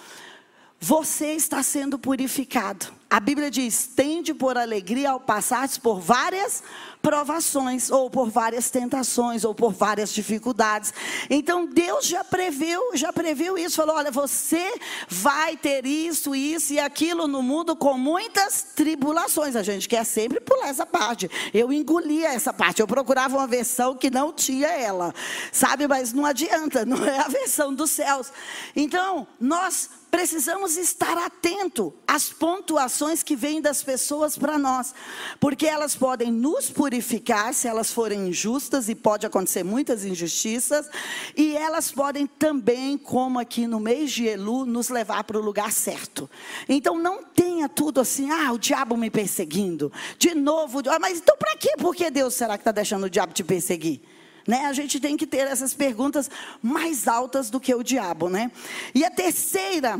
você 0.79 1.33
está 1.33 1.63
sendo 1.63 1.97
purificado. 1.97 2.87
A 3.09 3.19
Bíblia 3.19 3.51
diz: 3.51 3.87
tende 3.87 4.33
por 4.33 4.57
alegria 4.57 5.11
ao 5.11 5.19
passar 5.19 5.69
por 5.81 5.99
várias 5.99 6.63
provações, 7.01 7.91
ou 7.91 8.09
por 8.09 8.31
várias 8.31 8.71
tentações, 8.71 9.43
ou 9.43 9.53
por 9.53 9.71
várias 9.71 10.11
dificuldades. 10.11 10.91
Então 11.29 11.67
Deus 11.67 12.07
já 12.07 12.23
previu, 12.23 12.81
já 12.95 13.13
previu 13.13 13.57
isso. 13.57 13.75
Falou: 13.75 13.95
olha, 13.95 14.09
você 14.09 14.73
vai 15.07 15.55
ter 15.55 15.85
isso, 15.85 16.35
isso 16.35 16.73
e 16.73 16.79
aquilo 16.79 17.27
no 17.27 17.43
mundo 17.43 17.75
com 17.75 17.95
muitas 17.95 18.63
tribulações. 18.75 19.55
A 19.55 19.61
gente 19.61 19.87
quer 19.87 20.03
sempre 20.03 20.39
pular 20.39 20.69
essa 20.69 20.85
parte. 20.85 21.29
Eu 21.53 21.71
engolia 21.71 22.29
essa 22.29 22.51
parte. 22.51 22.81
Eu 22.81 22.87
procurava 22.87 23.37
uma 23.37 23.47
versão 23.47 23.95
que 23.95 24.09
não 24.09 24.33
tinha 24.33 24.67
ela, 24.67 25.13
sabe? 25.51 25.87
Mas 25.87 26.11
não 26.11 26.25
adianta, 26.25 26.85
não 26.85 27.05
é 27.05 27.19
a 27.19 27.27
versão 27.27 27.73
dos 27.73 27.91
céus. 27.91 28.33
Então, 28.75 29.27
nós 29.39 29.89
precisamos 30.09 30.77
estar 30.77 31.17
atento 31.17 31.93
às 32.07 32.29
pontuações 32.29 32.94
que 33.23 33.35
vêm 33.35 33.61
das 33.61 33.83
pessoas 33.83 34.37
para 34.37 34.57
nós, 34.57 34.93
porque 35.39 35.65
elas 35.65 35.95
podem 35.95 36.31
nos 36.31 36.69
purificar 36.69 37.53
se 37.53 37.67
elas 37.67 37.91
forem 37.91 38.29
injustas 38.29 38.89
e 38.89 38.95
pode 38.95 39.25
acontecer 39.25 39.63
muitas 39.63 40.05
injustiças, 40.05 40.89
e 41.35 41.55
elas 41.55 41.91
podem 41.91 42.25
também, 42.25 42.97
como 42.97 43.39
aqui 43.39 43.67
no 43.67 43.79
mês 43.79 44.11
de 44.11 44.27
Elu, 44.27 44.65
nos 44.65 44.89
levar 44.89 45.23
para 45.23 45.37
o 45.37 45.41
lugar 45.41 45.71
certo. 45.71 46.29
Então 46.67 46.97
não 46.97 47.23
tenha 47.23 47.67
tudo 47.67 47.99
assim, 47.99 48.29
ah, 48.31 48.51
o 48.51 48.57
diabo 48.57 48.95
me 48.95 49.09
perseguindo, 49.09 49.91
de 50.17 50.33
novo, 50.33 50.81
ah, 50.89 50.99
mas 50.99 51.19
então 51.19 51.35
para 51.37 51.55
quê? 51.57 51.73
Por 51.77 51.95
que 51.95 52.09
Deus 52.09 52.33
será 52.33 52.57
que 52.57 52.61
está 52.61 52.71
deixando 52.71 53.05
o 53.05 53.09
diabo 53.09 53.33
te 53.33 53.43
perseguir? 53.43 54.01
Né? 54.47 54.65
A 54.65 54.73
gente 54.73 54.99
tem 54.99 55.17
que 55.17 55.25
ter 55.25 55.47
essas 55.47 55.73
perguntas 55.73 56.29
mais 56.61 57.07
altas 57.07 57.49
do 57.49 57.59
que 57.59 57.73
o 57.73 57.81
diabo, 57.81 58.29
né? 58.29 58.51
E 58.93 59.03
a 59.03 59.09
terceira, 59.09 59.99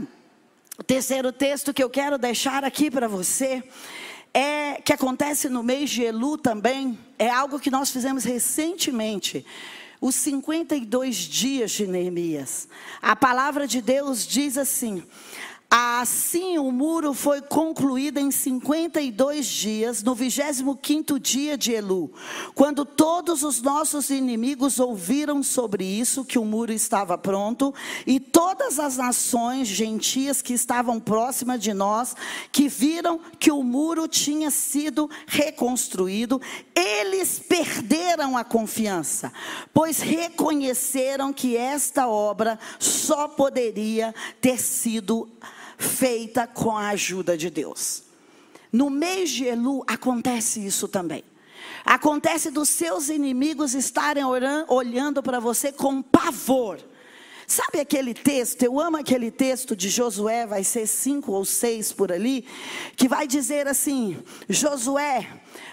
o 0.78 0.84
terceiro 0.84 1.32
texto 1.32 1.74
que 1.74 1.82
eu 1.82 1.90
quero 1.90 2.18
deixar 2.18 2.66
aqui 2.66 2.92
para 2.92 3.08
você 3.08 3.64
é 4.34 4.82
que 4.84 4.92
acontece 4.92 5.48
no 5.48 5.64
mês 5.64 5.90
de 5.90 6.04
Elu 6.04 6.38
também, 6.38 7.00
é 7.18 7.30
algo 7.30 7.60
que 7.60 7.72
nós 7.72 7.90
fizemos 7.92 8.26
recentemente. 8.26 9.46
Os 10.02 10.16
52 10.16 11.16
dias 11.16 11.72
de 11.72 11.88
Neemias. 11.88 12.68
A 13.02 13.16
palavra 13.16 13.66
de 13.66 13.82
Deus 13.82 14.28
diz 14.28 14.58
assim: 14.58 15.02
Assim 15.78 16.58
o 16.58 16.72
muro 16.72 17.14
foi 17.14 17.42
concluído 17.42 18.18
em 18.18 18.32
52 18.32 19.46
dias, 19.46 20.02
no 20.02 20.16
25 20.16 21.20
dia 21.20 21.58
de 21.58 21.74
Elu, 21.74 22.14
quando 22.54 22.86
todos 22.86 23.44
os 23.44 23.62
nossos 23.62 24.10
inimigos 24.10 24.80
ouviram 24.80 25.44
sobre 25.44 25.84
isso, 25.84 26.24
que 26.24 26.40
o 26.40 26.46
muro 26.46 26.72
estava 26.72 27.18
pronto, 27.18 27.76
e 28.08 28.22
todas 28.22 28.80
as 28.80 28.96
nações 28.96 29.68
gentias 29.68 30.42
que 30.42 30.54
estavam 30.54 30.98
próximas 30.98 31.62
de 31.62 31.74
nós, 31.74 32.16
que 32.54 32.70
viram 32.70 33.20
que 33.38 33.52
o 33.52 33.62
muro 33.62 34.08
tinha 34.08 34.50
sido 34.52 35.10
reconstruído, 35.28 36.42
eles 36.74 37.38
perderam 37.38 38.38
a 38.38 38.46
confiança, 38.46 39.30
pois 39.74 40.00
reconheceram 40.00 41.34
que 41.34 41.58
esta 41.58 42.08
obra 42.08 42.58
só 42.80 43.28
poderia 43.28 44.16
ter 44.40 44.58
sido 44.58 45.28
feita 45.78 46.48
com 46.48 46.78
a 46.78 46.90
ajuda 46.90 47.38
de 47.38 47.50
Deus. 47.50 48.04
No 48.72 48.90
mês 48.90 49.30
de 49.30 49.46
Elu 49.46 49.84
acontece 49.88 50.66
isso 50.66 50.88
também. 50.88 51.24
Acontece 51.86 52.50
dos 52.50 52.70
seus 52.70 53.10
inimigos 53.10 53.74
estarem 53.74 54.24
olhando 54.68 55.22
para 55.22 55.40
você 55.40 55.72
com 55.72 56.02
pavor. 56.02 56.80
Sabe 57.48 57.80
aquele 57.80 58.14
texto? 58.14 58.64
Eu 58.64 58.80
amo 58.80 58.98
aquele 58.98 59.30
texto 59.30 59.76
de 59.76 59.88
Josué, 59.88 60.48
vai 60.48 60.64
ser 60.64 60.88
cinco 60.88 61.32
ou 61.32 61.46
seis 61.46 61.92
por 61.94 62.12
ali, 62.12 62.44
que 62.96 63.08
vai 63.08 63.28
dizer 63.28 63.68
assim: 63.68 64.18
Josué, 64.50 65.28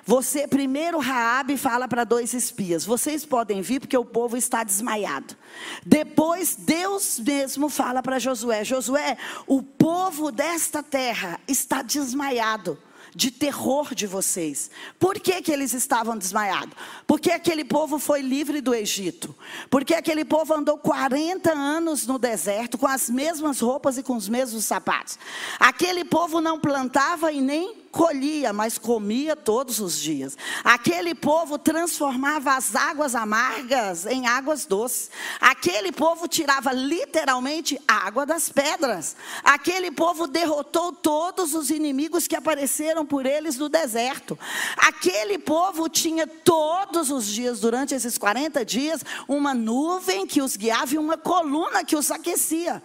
você 0.04 0.48
primeiro 0.48 0.98
Raabe 0.98 1.56
fala 1.56 1.86
para 1.86 2.04
dois 2.04 2.34
espias: 2.34 2.84
vocês 2.84 3.24
podem 3.24 3.62
vir 3.62 3.80
porque 3.80 3.96
o 3.96 4.04
povo 4.04 4.36
está 4.36 4.64
desmaiado. 4.64 5.36
Depois 5.84 6.56
Deus 6.56 7.20
mesmo 7.20 7.68
fala 7.68 8.02
para 8.02 8.18
Josué: 8.18 8.64
Josué, 8.64 9.16
o 9.46 9.62
povo 9.62 10.32
desta 10.32 10.82
terra 10.82 11.38
está 11.46 11.82
desmaiado 11.82 12.78
de 13.14 13.30
terror 13.30 13.94
de 13.94 14.06
vocês. 14.06 14.70
Por 14.98 15.20
que, 15.20 15.42
que 15.42 15.52
eles 15.52 15.72
estavam 15.72 16.16
desmaiados? 16.16 16.74
Porque 17.06 17.30
aquele 17.30 17.64
povo 17.64 17.98
foi 17.98 18.22
livre 18.22 18.60
do 18.60 18.74
Egito. 18.74 19.34
Porque 19.70 19.94
aquele 19.94 20.24
povo 20.24 20.54
andou 20.54 20.78
40 20.78 21.52
anos 21.52 22.06
no 22.06 22.18
deserto 22.18 22.78
com 22.78 22.86
as 22.86 23.10
mesmas 23.10 23.60
roupas 23.60 23.98
e 23.98 24.02
com 24.02 24.16
os 24.16 24.28
mesmos 24.28 24.64
sapatos. 24.64 25.18
Aquele 25.60 26.04
povo 26.04 26.40
não 26.40 26.58
plantava 26.58 27.30
e 27.30 27.40
nem 27.40 27.81
colhia, 27.92 28.54
mas 28.54 28.78
comia 28.78 29.36
todos 29.36 29.78
os 29.78 29.98
dias. 29.98 30.36
Aquele 30.64 31.14
povo 31.14 31.58
transformava 31.58 32.56
as 32.56 32.74
águas 32.74 33.14
amargas 33.14 34.06
em 34.06 34.26
águas 34.26 34.64
doces. 34.64 35.10
Aquele 35.38 35.92
povo 35.92 36.26
tirava 36.26 36.72
literalmente 36.72 37.78
água 37.86 38.24
das 38.24 38.48
pedras. 38.48 39.14
Aquele 39.44 39.90
povo 39.90 40.26
derrotou 40.26 40.92
todos 40.92 41.54
os 41.54 41.68
inimigos 41.68 42.26
que 42.26 42.34
apareceram 42.34 43.04
por 43.04 43.26
eles 43.26 43.58
no 43.58 43.68
deserto. 43.68 44.38
Aquele 44.78 45.38
povo 45.38 45.88
tinha 45.88 46.26
todos 46.26 47.10
os 47.10 47.26
dias, 47.26 47.60
durante 47.60 47.94
esses 47.94 48.16
40 48.16 48.64
dias, 48.64 49.04
uma 49.28 49.52
nuvem 49.52 50.26
que 50.26 50.40
os 50.40 50.56
guiava 50.56 50.94
e 50.94 50.98
uma 50.98 51.18
coluna 51.18 51.84
que 51.84 51.94
os 51.94 52.10
aquecia. 52.10 52.82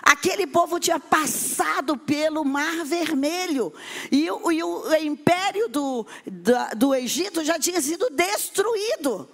Aquele 0.00 0.46
povo 0.46 0.78
tinha 0.78 0.98
passado 0.98 1.96
pelo 1.96 2.44
Mar 2.44 2.84
Vermelho. 2.84 3.72
E, 4.10 4.30
o, 4.30 4.52
e 4.52 4.62
o 4.62 4.94
império 4.94 5.68
do, 5.68 6.06
do, 6.26 6.52
do 6.76 6.94
Egito 6.94 7.44
já 7.44 7.58
tinha 7.58 7.80
sido 7.80 8.08
destruído. 8.10 9.28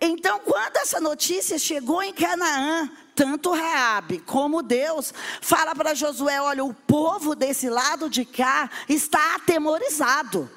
Então, 0.00 0.40
quando 0.40 0.78
essa 0.78 1.00
notícia 1.00 1.56
chegou 1.58 2.02
em 2.02 2.12
Canaã, 2.12 2.90
tanto 3.14 3.52
Raabe 3.52 4.18
como 4.18 4.60
Deus 4.60 5.14
fala 5.40 5.74
para 5.76 5.94
Josué: 5.94 6.40
olha, 6.40 6.64
o 6.64 6.74
povo 6.74 7.36
desse 7.36 7.70
lado 7.70 8.10
de 8.10 8.24
cá 8.24 8.68
está 8.88 9.36
atemorizado. 9.36 10.50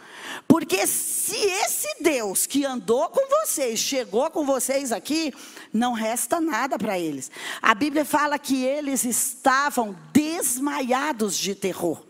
Porque 0.48 0.86
se 0.88 1.36
esse 1.36 2.02
Deus 2.02 2.46
que 2.46 2.66
andou 2.66 3.10
com 3.10 3.28
vocês, 3.28 3.80
chegou 3.80 4.30
com 4.30 4.46
vocês 4.46 4.92
aqui, 4.92 5.34
não 5.74 5.94
resta 5.94 6.40
nada 6.40 6.78
para 6.78 7.00
eles. 7.00 7.32
A 7.62 7.74
Bíblia 7.74 8.06
fala 8.06 8.38
que 8.38 8.64
eles 8.64 9.04
estavam 9.06 9.96
desmaiados 10.14 11.38
de 11.38 11.56
terror. 11.56 12.04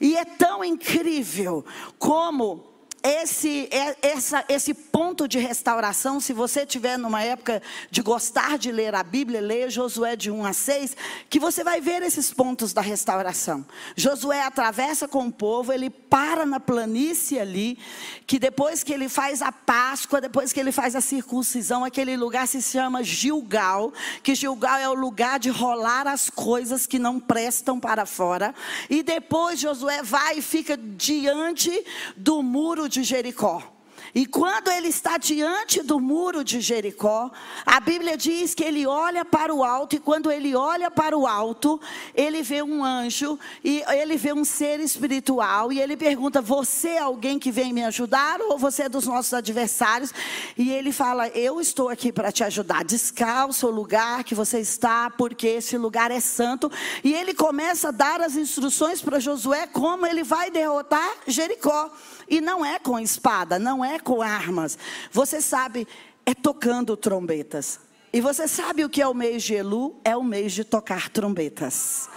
E 0.00 0.16
é 0.16 0.24
tão 0.24 0.64
incrível 0.64 1.64
como 1.98 2.67
esse, 3.02 3.68
é, 3.70 3.96
essa, 4.02 4.44
esse 4.48 4.74
ponto 4.74 5.28
de 5.28 5.38
restauração, 5.38 6.20
se 6.20 6.32
você 6.32 6.66
tiver 6.66 6.98
numa 6.98 7.22
época 7.22 7.62
de 7.90 8.02
gostar 8.02 8.58
de 8.58 8.72
ler 8.72 8.94
a 8.94 9.02
Bíblia, 9.02 9.40
leia 9.40 9.70
Josué 9.70 10.16
de 10.16 10.30
1 10.30 10.44
a 10.44 10.52
6, 10.52 10.96
que 11.30 11.38
você 11.38 11.62
vai 11.62 11.80
ver 11.80 12.02
esses 12.02 12.32
pontos 12.32 12.72
da 12.72 12.80
restauração. 12.80 13.64
Josué 13.96 14.42
atravessa 14.42 15.06
com 15.06 15.26
o 15.26 15.32
povo, 15.32 15.72
ele 15.72 15.90
para 15.90 16.44
na 16.44 16.58
planície 16.58 17.38
ali, 17.38 17.78
que 18.26 18.38
depois 18.38 18.82
que 18.82 18.92
ele 18.92 19.08
faz 19.08 19.42
a 19.42 19.52
Páscoa, 19.52 20.20
depois 20.20 20.52
que 20.52 20.58
ele 20.58 20.72
faz 20.72 20.96
a 20.96 21.00
circuncisão, 21.00 21.84
aquele 21.84 22.16
lugar 22.16 22.48
se 22.48 22.60
chama 22.60 23.02
Gilgal, 23.02 23.92
que 24.22 24.34
Gilgal 24.34 24.78
é 24.78 24.88
o 24.88 24.94
lugar 24.94 25.38
de 25.38 25.50
rolar 25.50 26.06
as 26.06 26.30
coisas 26.30 26.86
que 26.86 26.98
não 26.98 27.20
prestam 27.20 27.78
para 27.78 28.06
fora. 28.06 28.54
E 28.90 29.02
depois 29.02 29.60
Josué 29.60 30.02
vai 30.02 30.38
e 30.38 30.42
fica 30.42 30.76
diante 30.76 31.84
do 32.16 32.42
muro 32.42 32.87
de 32.88 33.02
Jericó. 33.02 33.78
E 34.14 34.26
quando 34.26 34.70
ele 34.70 34.88
está 34.88 35.18
diante 35.18 35.82
do 35.82 36.00
muro 36.00 36.42
de 36.42 36.60
Jericó, 36.60 37.30
a 37.64 37.78
Bíblia 37.80 38.16
diz 38.16 38.54
que 38.54 38.64
ele 38.64 38.86
olha 38.86 39.24
para 39.24 39.54
o 39.54 39.62
alto, 39.62 39.96
e 39.96 39.98
quando 39.98 40.30
ele 40.30 40.54
olha 40.54 40.90
para 40.90 41.16
o 41.16 41.26
alto, 41.26 41.80
ele 42.14 42.42
vê 42.42 42.62
um 42.62 42.82
anjo, 42.82 43.38
e 43.62 43.82
ele 43.88 44.16
vê 44.16 44.32
um 44.32 44.44
ser 44.44 44.80
espiritual, 44.80 45.72
e 45.72 45.80
ele 45.80 45.96
pergunta: 45.96 46.40
Você 46.40 46.90
é 46.90 46.98
alguém 46.98 47.38
que 47.38 47.50
vem 47.50 47.72
me 47.72 47.84
ajudar, 47.84 48.40
ou 48.40 48.58
você 48.58 48.84
é 48.84 48.88
dos 48.88 49.06
nossos 49.06 49.34
adversários? 49.34 50.12
E 50.56 50.70
ele 50.70 50.92
fala: 50.92 51.28
Eu 51.28 51.60
estou 51.60 51.88
aqui 51.88 52.12
para 52.12 52.32
te 52.32 52.42
ajudar, 52.44 52.84
descalça 52.84 53.66
o 53.66 53.70
lugar 53.70 54.24
que 54.24 54.34
você 54.34 54.60
está, 54.60 55.10
porque 55.10 55.46
esse 55.46 55.76
lugar 55.76 56.10
é 56.10 56.20
santo. 56.20 56.70
E 57.04 57.12
ele 57.12 57.34
começa 57.34 57.88
a 57.88 57.92
dar 57.92 58.20
as 58.20 58.36
instruções 58.36 59.02
para 59.02 59.20
Josué 59.20 59.66
como 59.66 60.06
ele 60.06 60.22
vai 60.22 60.50
derrotar 60.50 61.10
Jericó. 61.26 61.90
E 62.28 62.40
não 62.40 62.64
é 62.64 62.78
com 62.78 62.98
espada, 62.98 63.58
não 63.58 63.84
é 63.84 63.98
com 63.98 64.20
armas. 64.20 64.78
Você 65.10 65.40
sabe, 65.40 65.86
é 66.26 66.34
tocando 66.34 66.96
trombetas. 66.96 67.80
E 68.12 68.20
você 68.20 68.48
sabe 68.48 68.84
o 68.84 68.88
que 68.88 69.02
é 69.02 69.06
o 69.06 69.14
mês 69.14 69.42
de 69.42 69.54
Elu? 69.54 70.00
É 70.02 70.16
o 70.16 70.24
mês 70.24 70.52
de 70.52 70.64
tocar 70.64 71.10
trombetas. 71.10 72.08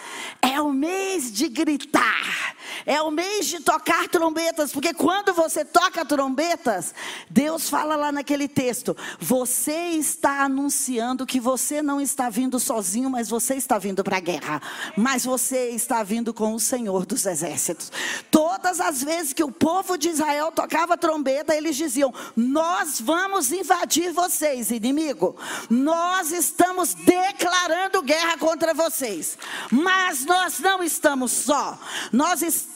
É 0.41 0.61
o 0.61 0.71
mês 0.71 1.31
de 1.31 1.49
gritar. 1.49 2.55
É 2.85 3.01
o 3.01 3.11
mês 3.11 3.47
de 3.47 3.59
tocar 3.59 4.07
trombetas. 4.07 4.71
Porque 4.71 4.93
quando 4.93 5.33
você 5.33 5.63
toca 5.65 6.05
trombetas, 6.05 6.93
Deus 7.29 7.69
fala 7.69 7.95
lá 7.95 8.11
naquele 8.11 8.47
texto: 8.47 8.95
você 9.19 9.89
está 9.89 10.43
anunciando 10.43 11.25
que 11.25 11.39
você 11.39 11.81
não 11.81 11.99
está 11.99 12.29
vindo 12.29 12.59
sozinho, 12.59 13.09
mas 13.09 13.29
você 13.29 13.55
está 13.55 13.77
vindo 13.77 14.03
para 14.03 14.17
a 14.17 14.21
guerra. 14.21 14.61
Mas 14.95 15.25
você 15.25 15.69
está 15.69 16.03
vindo 16.03 16.33
com 16.33 16.53
o 16.53 16.59
Senhor 16.59 17.05
dos 17.05 17.25
exércitos. 17.25 17.91
Todas 18.29 18.79
as 18.79 19.03
vezes 19.03 19.33
que 19.33 19.43
o 19.43 19.51
povo 19.51 19.97
de 19.97 20.09
Israel 20.09 20.51
tocava 20.51 20.97
trombeta, 20.97 21.55
eles 21.55 21.75
diziam: 21.75 22.13
Nós 22.35 22.99
vamos 22.99 23.51
invadir 23.51 24.11
vocês, 24.11 24.71
inimigo 24.71 25.35
nós 25.69 26.31
estamos 26.31 26.93
declarando 26.93 28.01
guerra 28.01 28.37
contra 28.37 28.73
vocês. 28.73 29.37
Mas 29.71 30.25
nós 30.25 30.59
não 30.59 30.83
estamos 30.83 31.31
só. 31.31 31.77
Nós 32.11 32.41
estamos 32.41 32.70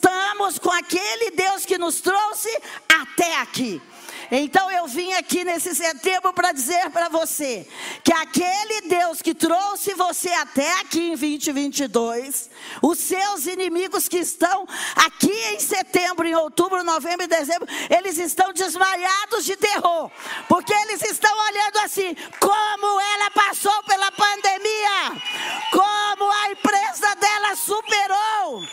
com 0.66 0.72
aquele 0.72 1.32
Deus 1.32 1.64
que 1.64 1.78
nos 1.78 2.02
trouxe 2.02 2.50
até 2.90 3.38
aqui. 3.38 3.82
Então 4.32 4.72
eu 4.72 4.88
vim 4.88 5.14
aqui 5.14 5.44
nesse 5.44 5.76
setembro 5.76 6.34
para 6.34 6.52
dizer 6.52 6.90
para 6.90 7.08
você 7.10 7.68
que 8.04 8.12
aquele 8.12 8.82
Deus 8.82 9.22
que 9.22 9.36
trouxe 9.36 9.94
você 9.94 10.30
até 10.30 10.80
aqui 10.80 11.12
em 11.12 11.16
2022, 11.16 12.50
os 12.82 12.98
seus 12.98 13.46
inimigos 13.46 14.08
que 14.08 14.18
estão 14.18 14.68
aqui 14.96 15.32
em 15.54 15.60
setembro, 15.60 16.28
em 16.28 16.34
outubro, 16.34 16.84
novembro 16.84 17.26
e 17.26 17.28
dezembro, 17.28 17.68
eles 17.88 18.18
estão 18.18 18.52
desmaiados 18.52 19.46
de 19.46 19.56
terror, 19.56 20.10
porque 20.50 20.74
eles 20.74 21.04
estão 21.04 21.32
olhando 21.48 21.78
assim, 21.84 22.16
como 22.40 23.00
ela 23.00 23.30
passou 23.30 23.84
pela 23.84 24.12
pandemia, 24.12 25.22
como 25.72 26.32
a 26.32 26.52
empresa 26.52 27.16
dela 27.16 27.56
superou, 27.56 28.64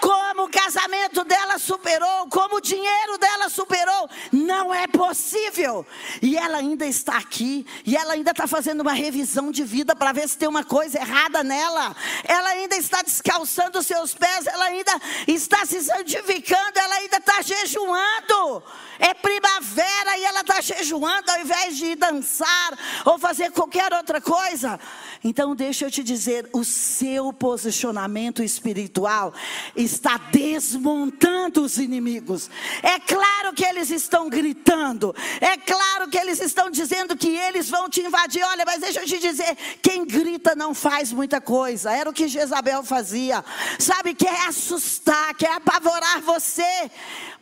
como 0.00 0.21
o 0.44 0.48
casamento 0.48 1.24
dela 1.24 1.58
superou, 1.58 2.28
como 2.28 2.56
o 2.56 2.60
dinheiro 2.60 3.18
dela 3.18 3.48
superou. 3.48 4.08
Não 4.32 4.72
é 4.72 4.86
possível. 4.86 5.86
E 6.20 6.36
ela 6.36 6.58
ainda 6.58 6.86
está 6.86 7.16
aqui, 7.18 7.66
e 7.84 7.96
ela 7.96 8.14
ainda 8.14 8.30
está 8.30 8.46
fazendo 8.46 8.80
uma 8.80 8.92
revisão 8.92 9.50
de 9.50 9.64
vida 9.64 9.94
para 9.94 10.12
ver 10.12 10.28
se 10.28 10.36
tem 10.36 10.48
uma 10.48 10.64
coisa 10.64 10.98
errada 10.98 11.42
nela. 11.42 11.94
Ela 12.24 12.50
ainda 12.50 12.76
está 12.76 13.02
descalçando 13.02 13.78
os 13.78 13.86
seus 13.86 14.14
pés, 14.14 14.46
ela 14.46 14.64
ainda 14.64 14.92
está 15.26 15.64
se 15.64 15.82
santificando, 15.82 16.78
ela 16.78 16.94
ainda 16.96 17.16
está 17.16 17.42
jejuando. 17.42 18.62
É 18.98 19.14
primavera 19.14 20.16
e 20.18 20.24
ela 20.24 20.40
está 20.40 20.60
jejuando 20.60 21.30
ao 21.30 21.40
invés 21.40 21.76
de 21.76 21.94
dançar 21.96 22.78
ou 23.04 23.18
fazer 23.18 23.50
qualquer 23.50 23.92
outra 23.92 24.20
coisa. 24.20 24.78
Então, 25.24 25.54
deixa 25.54 25.86
eu 25.86 25.90
te 25.90 26.02
dizer: 26.02 26.48
o 26.52 26.64
seu 26.64 27.32
posicionamento 27.32 28.42
espiritual 28.42 29.32
está 29.74 30.18
desmontando 30.32 31.62
os 31.62 31.76
inimigos. 31.76 32.50
É 32.82 32.98
claro 32.98 33.52
que 33.52 33.64
eles 33.64 33.90
estão 33.90 34.30
gritando, 34.30 35.14
é 35.40 35.56
claro 35.58 36.08
que 36.08 36.16
eles 36.16 36.40
estão 36.40 36.70
dizendo 36.70 37.16
que 37.16 37.28
eles 37.28 37.68
vão 37.68 37.88
te 37.88 38.00
invadir. 38.00 38.42
Olha, 38.42 38.64
mas 38.64 38.80
deixa 38.80 39.00
eu 39.00 39.06
te 39.06 39.18
dizer: 39.18 39.56
quem 39.82 40.06
grita 40.06 40.54
não 40.54 40.74
faz 40.74 41.12
muita 41.12 41.40
coisa. 41.40 41.92
Era 41.92 42.08
o 42.08 42.12
que 42.12 42.26
Jezabel 42.26 42.82
fazia. 42.82 43.44
Sabe, 43.78 44.14
quer 44.14 44.48
assustar, 44.48 45.34
quer 45.34 45.52
apavorar 45.52 46.22
você. 46.22 46.90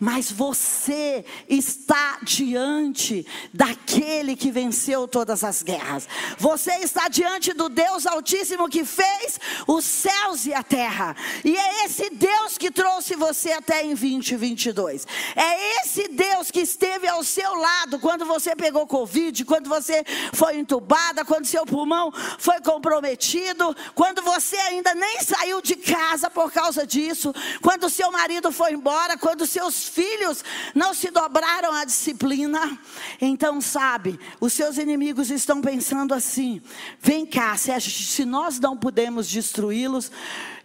Mas 0.01 0.33
você 0.33 1.27
está 1.47 2.21
diante 2.23 3.27
daquele 3.53 4.35
que 4.35 4.51
venceu 4.51 5.07
todas 5.07 5.45
as 5.45 5.63
guerras. 5.63 6.09
Você 6.39 6.73
está 6.77 7.07
diante 7.09 7.53
do 7.53 7.69
Deus 7.69 8.07
Altíssimo 8.07 8.67
que 8.67 8.83
fez 8.83 9.39
os 9.67 9.85
céus 9.85 10.47
e 10.47 10.55
a 10.55 10.63
terra. 10.63 11.15
E 11.45 11.55
é 11.55 11.85
esse 11.85 12.09
Deus 12.09 12.57
que 12.57 12.71
trouxe 12.71 13.15
você 13.15 13.53
até 13.53 13.85
em 13.85 13.89
2022. 13.89 15.07
É 15.37 15.83
esse 15.83 16.09
Deus 16.09 16.51
que 16.51 16.61
esteve 16.61 17.07
ao 17.07 17.23
seu 17.23 17.55
lado 17.55 17.99
quando 17.99 18.25
você 18.25 18.57
pegou 18.57 18.87
Covid, 18.87 19.45
quando 19.45 19.69
você 19.69 20.03
foi 20.33 20.57
entubada, 20.57 21.27
quando 21.27 21.45
seu 21.45 21.67
pulmão 21.67 22.11
foi 22.39 22.59
comprometido, 22.63 23.77
quando 23.95 24.23
você 24.23 24.57
ainda 24.57 24.95
nem 24.95 25.21
saiu 25.21 25.61
de 25.61 25.77
casa 25.77 26.31
por 26.31 26.51
causa 26.51 26.87
disso, 26.87 27.35
quando 27.61 27.91
seu 27.91 28.11
marido 28.11 28.51
foi 28.51 28.73
embora, 28.73 29.19
quando 29.19 29.47
seus 29.47 29.90
filhos 29.91 30.43
não 30.75 30.95
se 30.95 31.11
dobraram 31.11 31.73
à 31.73 31.85
disciplina. 31.85 32.79
Então, 33.21 33.61
sabe, 33.61 34.19
os 34.41 34.53
seus 34.53 34.79
inimigos 34.79 35.31
estão 35.31 35.61
pensando 35.61 36.15
assim: 36.15 36.63
vem 37.01 37.27
cá, 37.27 37.57
se 37.57 38.25
nós 38.25 38.59
não 38.59 38.77
podemos 38.77 39.29
destruí-los, 39.29 40.11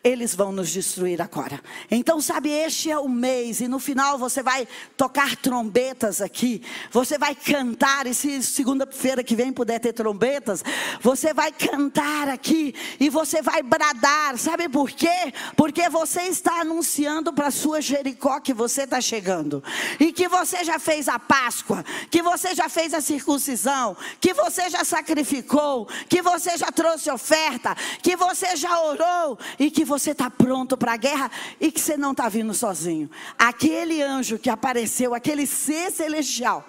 eles 0.05 0.35
vão 0.35 0.51
nos 0.51 0.69
destruir 0.69 1.19
agora. 1.19 1.59
Então, 1.89 2.21
sabe, 2.21 2.51
este 2.51 2.91
é 2.91 2.99
o 2.99 3.09
mês, 3.09 3.59
e 3.59 3.67
no 3.67 3.79
final 3.79 4.19
você 4.19 4.43
vai 4.43 4.67
tocar 4.95 5.35
trombetas 5.35 6.21
aqui, 6.21 6.61
você 6.91 7.17
vai 7.17 7.33
cantar, 7.33 8.05
e 8.05 8.13
se 8.13 8.43
segunda-feira 8.43 9.23
que 9.23 9.35
vem 9.35 9.51
puder 9.51 9.79
ter 9.79 9.93
trombetas, 9.93 10.63
você 11.01 11.33
vai 11.33 11.51
cantar 11.51 12.29
aqui, 12.29 12.75
e 12.99 13.09
você 13.09 13.41
vai 13.41 13.63
bradar, 13.63 14.37
sabe 14.37 14.69
por 14.69 14.91
quê? 14.91 15.33
Porque 15.57 15.89
você 15.89 16.21
está 16.21 16.61
anunciando 16.61 17.33
para 17.33 17.47
a 17.47 17.51
sua 17.51 17.81
Jericó 17.81 18.39
que 18.39 18.53
você 18.53 18.83
está 18.83 19.01
chegando, 19.01 19.63
e 19.99 20.13
que 20.13 20.27
você 20.27 20.63
já 20.63 20.77
fez 20.77 21.09
a 21.09 21.17
Páscoa, 21.17 21.83
que 22.11 22.21
você 22.21 22.53
já 22.53 22.69
fez 22.69 22.93
a 22.93 23.01
circuncisão, 23.01 23.97
que 24.21 24.35
você 24.35 24.69
já 24.69 24.83
sacrificou, 24.83 25.87
que 26.07 26.21
você 26.21 26.55
já 26.57 26.71
trouxe 26.71 27.09
oferta, 27.09 27.75
que 28.03 28.15
você 28.15 28.55
já 28.55 28.79
orou, 28.83 29.39
e 29.57 29.71
que 29.71 29.83
você 29.83 29.94
você 29.97 30.11
está 30.11 30.29
pronto 30.29 30.77
para 30.77 30.93
a 30.93 30.97
guerra 30.97 31.31
e 31.59 31.71
que 31.71 31.79
você 31.79 31.97
não 31.97 32.11
está 32.11 32.29
vindo 32.29 32.53
sozinho. 32.53 33.09
Aquele 33.37 34.01
anjo 34.01 34.37
que 34.37 34.49
apareceu, 34.49 35.13
aquele 35.13 35.45
ser 35.45 35.91
celestial 35.91 36.67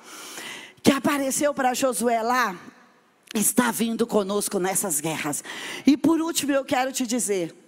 que 0.82 0.92
apareceu 0.92 1.52
para 1.52 1.74
Josué 1.74 2.22
lá, 2.22 2.56
está 3.34 3.70
vindo 3.70 4.06
conosco 4.06 4.58
nessas 4.58 5.00
guerras. 5.00 5.42
E 5.84 5.96
por 5.96 6.20
último, 6.20 6.52
eu 6.52 6.64
quero 6.64 6.92
te 6.92 7.06
dizer 7.06 7.65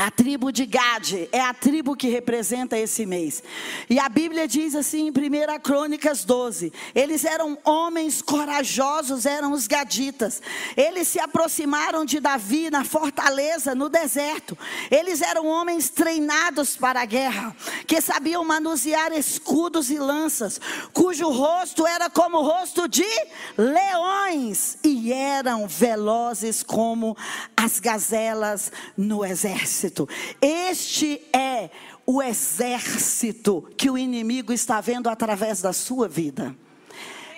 a 0.00 0.10
tribo 0.10 0.50
de 0.50 0.64
Gade 0.64 1.28
é 1.30 1.42
a 1.42 1.52
tribo 1.52 1.94
que 1.94 2.08
representa 2.08 2.78
esse 2.78 3.04
mês. 3.04 3.42
E 3.88 3.98
a 3.98 4.08
Bíblia 4.08 4.48
diz 4.48 4.74
assim 4.74 5.08
em 5.08 5.10
1 5.10 5.60
Crônicas 5.62 6.24
12: 6.24 6.72
eles 6.94 7.22
eram 7.22 7.58
homens 7.62 8.22
corajosos, 8.22 9.26
eram 9.26 9.52
os 9.52 9.66
gaditas. 9.66 10.40
Eles 10.74 11.06
se 11.06 11.20
aproximaram 11.20 12.06
de 12.06 12.18
Davi 12.18 12.70
na 12.70 12.82
fortaleza, 12.82 13.74
no 13.74 13.90
deserto. 13.90 14.56
Eles 14.90 15.20
eram 15.20 15.46
homens 15.46 15.90
treinados 15.90 16.78
para 16.78 17.02
a 17.02 17.04
guerra, 17.04 17.54
que 17.86 18.00
sabiam 18.00 18.42
manusear 18.42 19.12
escudos 19.12 19.90
e 19.90 19.98
lanças, 19.98 20.58
cujo 20.94 21.28
rosto 21.28 21.86
era 21.86 22.08
como 22.08 22.38
o 22.38 22.42
rosto 22.42 22.88
de 22.88 23.04
leões 23.54 24.78
e 24.82 25.12
eram 25.12 25.68
velozes 25.68 26.62
como 26.62 27.14
as 27.54 27.78
gazelas 27.78 28.72
no 28.96 29.22
exército. 29.22 29.89
Este 30.40 31.20
é 31.32 31.70
o 32.06 32.22
exército 32.22 33.68
que 33.76 33.90
o 33.90 33.96
inimigo 33.96 34.52
está 34.52 34.80
vendo 34.80 35.08
através 35.08 35.60
da 35.62 35.72
sua 35.72 36.08
vida. 36.08 36.54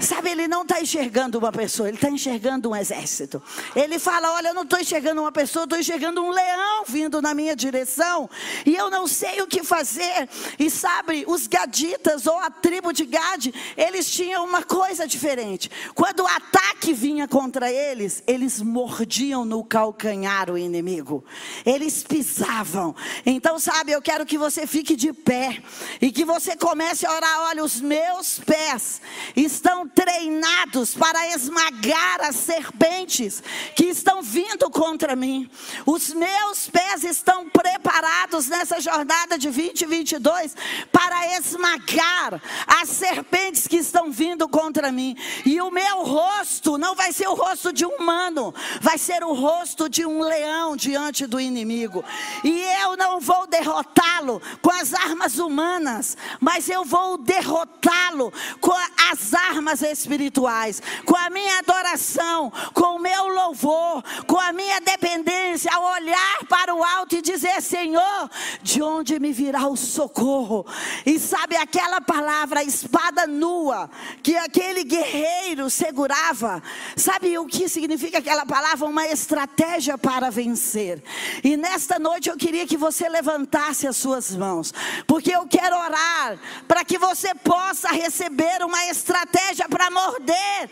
Sabe, 0.02 0.30
ele 0.30 0.48
não 0.48 0.62
está 0.62 0.80
enxergando 0.80 1.38
uma 1.38 1.52
pessoa, 1.52 1.88
ele 1.88 1.96
está 1.96 2.10
enxergando 2.10 2.68
um 2.68 2.74
exército. 2.74 3.40
Ele 3.74 4.00
fala: 4.00 4.32
Olha, 4.32 4.48
eu 4.48 4.54
não 4.54 4.64
estou 4.64 4.80
enxergando 4.80 5.20
uma 5.20 5.30
pessoa, 5.30 5.62
estou 5.62 5.78
enxergando 5.78 6.20
um 6.20 6.30
leão 6.30 6.84
vindo 6.88 7.22
na 7.22 7.32
minha 7.32 7.54
direção, 7.54 8.28
e 8.66 8.74
eu 8.74 8.90
não 8.90 9.06
sei 9.06 9.40
o 9.40 9.46
que 9.46 9.62
fazer. 9.62 10.28
E 10.58 10.68
sabe, 10.68 11.24
os 11.28 11.46
gaditas 11.46 12.26
ou 12.26 12.36
a 12.36 12.50
tribo 12.50 12.92
de 12.92 13.04
Gade, 13.04 13.54
eles 13.76 14.10
tinham 14.10 14.44
uma 14.44 14.64
coisa 14.64 15.06
diferente. 15.06 15.70
Quando 15.94 16.20
o 16.20 16.26
ataque 16.26 16.92
vinha 16.92 17.28
contra 17.28 17.70
eles, 17.70 18.24
eles 18.26 18.60
mordiam 18.60 19.44
no 19.44 19.62
calcanhar 19.62 20.50
o 20.50 20.58
inimigo, 20.58 21.24
eles 21.64 22.02
pisavam. 22.02 22.94
Então, 23.24 23.56
sabe, 23.60 23.92
eu 23.92 24.02
quero 24.02 24.26
que 24.26 24.36
você 24.36 24.66
fique 24.66 24.96
de 24.96 25.12
pé 25.12 25.62
e 26.00 26.10
que 26.10 26.24
você 26.24 26.56
comece 26.56 27.06
a 27.06 27.14
orar: 27.14 27.40
Olha, 27.42 27.62
os 27.62 27.80
meus 27.80 28.40
pés 28.40 29.00
estão 29.36 29.91
treinados 29.94 30.94
para 30.94 31.28
esmagar 31.28 32.20
as 32.22 32.36
serpentes 32.36 33.42
que 33.76 33.84
estão 33.84 34.22
vindo 34.22 34.70
contra 34.70 35.14
mim. 35.14 35.50
Os 35.86 36.12
meus 36.12 36.68
pés 36.68 37.04
estão 37.04 37.48
preparados 37.48 38.48
nessa 38.48 38.80
jornada 38.80 39.38
de 39.38 39.48
2022 39.48 40.54
para 40.90 41.38
esmagar 41.38 42.40
as 42.66 42.88
serpentes 42.88 43.66
que 43.66 43.76
estão 43.76 44.10
vindo 44.10 44.48
contra 44.48 44.90
mim. 44.90 45.16
E 45.44 45.60
o 45.60 45.70
meu 45.70 46.02
rosto 46.04 46.78
não 46.78 46.94
vai 46.94 47.12
ser 47.12 47.28
o 47.28 47.34
rosto 47.34 47.72
de 47.72 47.84
um 47.84 47.92
humano, 48.02 48.54
vai 48.80 48.98
ser 48.98 49.22
o 49.22 49.32
rosto 49.32 49.88
de 49.88 50.04
um 50.04 50.22
leão 50.22 50.76
diante 50.76 51.26
do 51.26 51.40
inimigo. 51.40 52.04
E 52.42 52.62
eu 52.82 52.96
não 52.96 53.20
vou 53.20 53.46
derrotá-lo 53.46 54.40
com 54.60 54.70
as 54.70 54.92
armas 54.94 55.38
humanas, 55.38 56.16
mas 56.40 56.68
eu 56.68 56.84
vou 56.84 57.18
derrotá-lo 57.18 58.32
com 58.60 58.74
as 59.10 59.34
armas 59.34 59.81
espirituais, 59.82 60.80
com 61.04 61.16
a 61.16 61.30
minha 61.30 61.58
adoração, 61.58 62.52
com 62.72 62.96
o 62.96 62.98
meu 62.98 63.28
louvor, 63.28 64.02
com 64.26 64.38
a 64.38 64.52
minha 64.52 64.80
dependência, 64.80 65.70
ao 65.72 65.84
olhar 65.94 66.44
para 66.48 66.74
o 66.74 66.82
alto 66.82 67.16
e 67.16 67.22
dizer: 67.22 67.60
Senhor, 67.60 68.30
de 68.62 68.82
onde 68.82 69.18
me 69.18 69.32
virá 69.32 69.66
o 69.66 69.76
socorro? 69.76 70.66
E 71.04 71.18
sabe 71.18 71.56
aquela 71.56 72.00
palavra, 72.00 72.62
espada 72.62 73.26
nua, 73.26 73.90
que 74.22 74.36
aquele 74.36 74.84
guerreiro 74.84 75.68
segurava, 75.70 76.62
sabe 76.96 77.38
o 77.38 77.46
que 77.46 77.68
significa 77.68 78.18
aquela 78.18 78.46
palavra? 78.46 78.86
Uma 78.86 79.06
estratégia 79.06 79.96
para 79.98 80.30
vencer. 80.30 81.02
E 81.42 81.56
nesta 81.56 81.98
noite 81.98 82.28
eu 82.28 82.36
queria 82.36 82.66
que 82.66 82.76
você 82.76 83.08
levantasse 83.08 83.86
as 83.86 83.96
suas 83.96 84.34
mãos, 84.34 84.72
porque 85.06 85.34
eu 85.34 85.46
quero 85.46 85.76
orar 85.76 86.38
para 86.66 86.84
que 86.84 86.98
você 86.98 87.34
possa 87.34 87.88
receber 87.88 88.62
uma 88.62 88.86
estratégia 88.86 89.61
para 89.68 89.90
morder, 89.90 90.70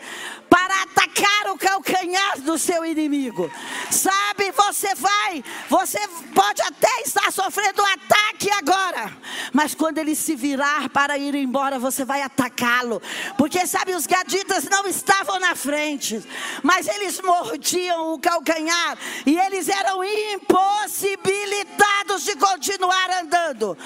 para 0.49 0.83
atacar 0.83 1.51
o 1.51 1.57
calcanhar 1.57 2.41
do 2.41 2.57
seu 2.57 2.85
inimigo. 2.85 3.49
Sabe, 3.89 4.51
você 4.51 4.93
vai, 4.95 5.43
você 5.69 5.99
pode 6.33 6.61
até 6.61 7.01
estar 7.01 7.31
sofrendo 7.31 7.81
um 7.81 7.85
ataque 7.85 8.51
agora, 8.51 9.15
mas 9.53 9.73
quando 9.73 9.97
ele 9.97 10.13
se 10.15 10.35
virar 10.35 10.89
para 10.89 11.17
ir 11.17 11.35
embora, 11.35 11.79
você 11.79 12.03
vai 12.03 12.21
atacá-lo. 12.21 13.01
Porque 13.37 13.65
sabe, 13.65 13.95
os 13.95 14.05
gaditas 14.05 14.65
não 14.65 14.85
estavam 14.87 15.39
na 15.39 15.55
frente, 15.55 16.21
mas 16.63 16.85
eles 16.87 17.21
mordiam 17.21 18.13
o 18.13 18.19
calcanhar 18.19 18.97
e 19.25 19.37
eles 19.37 19.69
eram 19.69 20.03
impossibilitados 20.03 22.23
de 22.23 22.35
continuar 22.35 23.21
andando. 23.21 23.77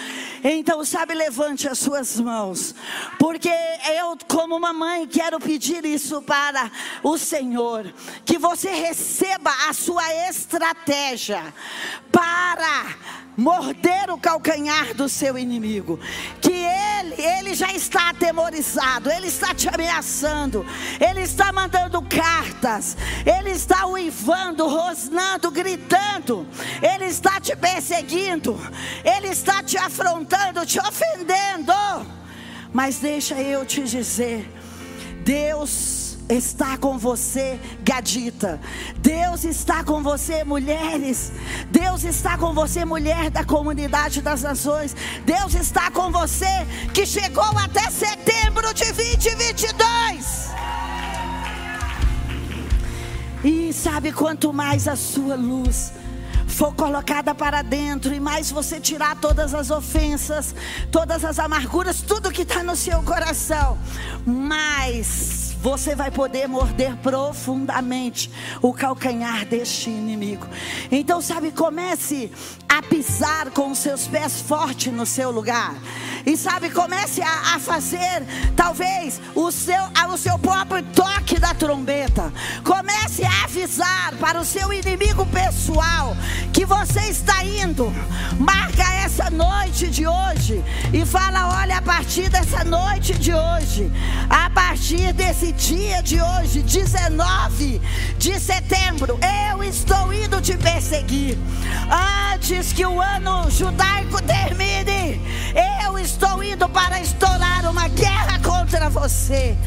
Então, 0.44 0.84
sabe, 0.84 1.14
levante 1.14 1.68
as 1.68 1.78
suas 1.80 2.20
mãos, 2.20 2.74
porque 3.20 3.52
eu, 3.98 4.18
como 4.28 4.60
mamãe, 4.96 5.08
quero 5.08 5.40
pedir 5.40 5.84
isso 5.86 6.22
para 6.22 6.72
o 7.04 7.18
Senhor, 7.18 7.94
que 8.24 8.38
você 8.38 8.70
receba 8.70 9.52
a 9.68 9.74
sua 9.74 10.04
estratégia 10.30 11.54
para 12.12 12.96
morder 13.38 14.10
o 14.10 14.18
calcanhar 14.18 14.94
do 14.94 15.10
seu 15.10 15.38
inimigo, 15.38 16.00
que 16.40 16.54
ele, 16.54 17.22
ele 17.22 17.54
já 17.54 17.74
está 17.74 18.10
atemorizado, 18.10 19.12
ele 19.12 19.28
está 19.28 19.54
te 19.54 19.68
ameaçando, 19.68 20.66
ele 21.06 21.22
está 21.22 21.52
mandando 21.52 22.02
cartas, 22.04 22.96
ele 23.26 23.52
está 23.52 23.86
uivando, 23.88 24.66
rosnando, 24.68 25.52
gritando, 25.52 26.48
ele 26.82 27.06
está 27.06 27.42
te 27.42 27.54
perseguindo, 27.58 28.58
ele 29.04 29.28
está 29.28 29.62
te 29.62 29.78
afrontando, 29.78 30.66
te 30.66 30.80
ofendendo. 30.80 31.74
Mas 32.72 33.00
deixa 33.00 33.36
eu 33.42 33.66
te 33.66 33.84
dizer, 33.84 34.50
Deus 35.26 36.18
está 36.30 36.78
com 36.78 37.00
você, 37.00 37.60
gadita. 37.82 38.62
Deus 38.98 39.44
está 39.44 39.84
com 39.84 40.04
você, 40.04 40.44
mulheres. 40.44 41.32
Deus 41.72 42.04
está 42.04 42.38
com 42.38 42.54
você, 42.54 42.86
mulher 42.86 43.32
da 43.32 43.44
comunidade 43.44 44.22
das 44.22 44.44
nações. 44.44 44.96
Deus 45.26 45.56
está 45.56 45.90
com 45.90 46.12
você 46.12 46.46
que 46.94 47.08
chegou 47.08 47.58
até 47.58 47.90
setembro 47.90 48.72
de 48.72 48.86
2022. 48.86 50.52
E 53.44 53.74
sabe 53.74 54.12
quanto 54.12 54.54
mais 54.54 54.88
a 54.88 54.96
sua 54.96 55.36
luz 55.36 55.92
for 56.56 56.74
colocada 56.74 57.36
para 57.36 57.62
dentro 57.62 58.14
e 58.14 58.20
mais 58.20 58.50
você 58.50 58.80
tirar 58.80 59.18
todas 59.18 59.54
as 59.54 59.70
ofensas, 59.70 60.56
todas 60.90 61.26
as 61.26 61.38
amarguras, 61.38 62.02
tudo 62.02 62.32
que 62.32 62.44
está 62.44 62.64
no 62.64 62.78
seu 62.78 63.04
coração, 63.04 63.78
mais 64.26 65.54
você 65.62 65.96
vai 65.96 66.12
poder 66.12 66.48
morder 66.48 66.96
profundamente 66.98 68.32
o 68.62 68.72
calcanhar 68.72 69.46
deste 69.46 69.90
inimigo. 69.90 70.48
Então, 70.92 71.20
sabe, 71.20 71.52
comece 71.52 72.32
a 72.70 72.84
pisar 72.84 73.50
com 73.50 73.72
os 73.72 73.80
seus 73.80 74.08
pés 74.08 74.42
forte 74.42 74.92
no 74.92 75.06
seu 75.06 75.32
lugar. 75.32 75.76
E 76.24 76.38
sabe, 76.38 76.70
comece 76.70 77.22
a, 77.22 77.56
a 77.56 77.60
fazer 77.60 78.24
talvez 78.56 79.20
o 79.34 79.52
seu, 79.52 79.82
o 80.12 80.18
seu 80.18 80.38
próprio 80.38 80.84
toque 80.94 81.40
da 81.40 81.54
trombeta. 81.54 82.32
Comece 82.64 83.24
a 83.24 83.44
avisar 83.46 84.14
para 84.20 84.40
o 84.40 84.46
seu 84.46 84.72
inimigo 84.72 85.26
pessoal 85.28 86.16
que 86.56 86.66
você 86.66 87.02
está 87.10 87.44
indo. 87.44 87.94
Marca 88.40 88.82
essa 89.04 89.30
noite 89.30 89.88
de 89.88 90.08
hoje 90.08 90.64
e 90.94 91.06
fala: 91.06 91.60
olha, 91.60 91.80
a 91.80 91.82
partir 91.82 92.30
dessa 92.30 92.64
noite 92.64 93.14
de 93.16 93.34
hoje, 93.34 93.92
a 94.30 94.50
partir 94.50 95.12
desse 95.12 95.52
dia 95.52 96.02
de 96.02 96.22
hoje, 96.22 96.62
19 96.62 97.82
de 98.18 98.40
setembro, 98.40 99.20
eu 99.52 99.64
estou 99.66 100.14
indo 100.14 100.40
te 100.40 100.56
perseguir. 100.56 101.38
Antes 102.34 102.72
que 102.72 102.86
o 102.86 103.02
ano 103.02 103.52
judaico 103.52 104.22
termine, 104.22 105.22
eu 105.86 106.00
estou 106.00 106.42
indo 106.42 106.70
para 106.70 107.02
estourar 107.02 107.70
uma 107.70 107.90
guerra 107.90 108.40
contra 108.40 108.90
você. 108.90 109.58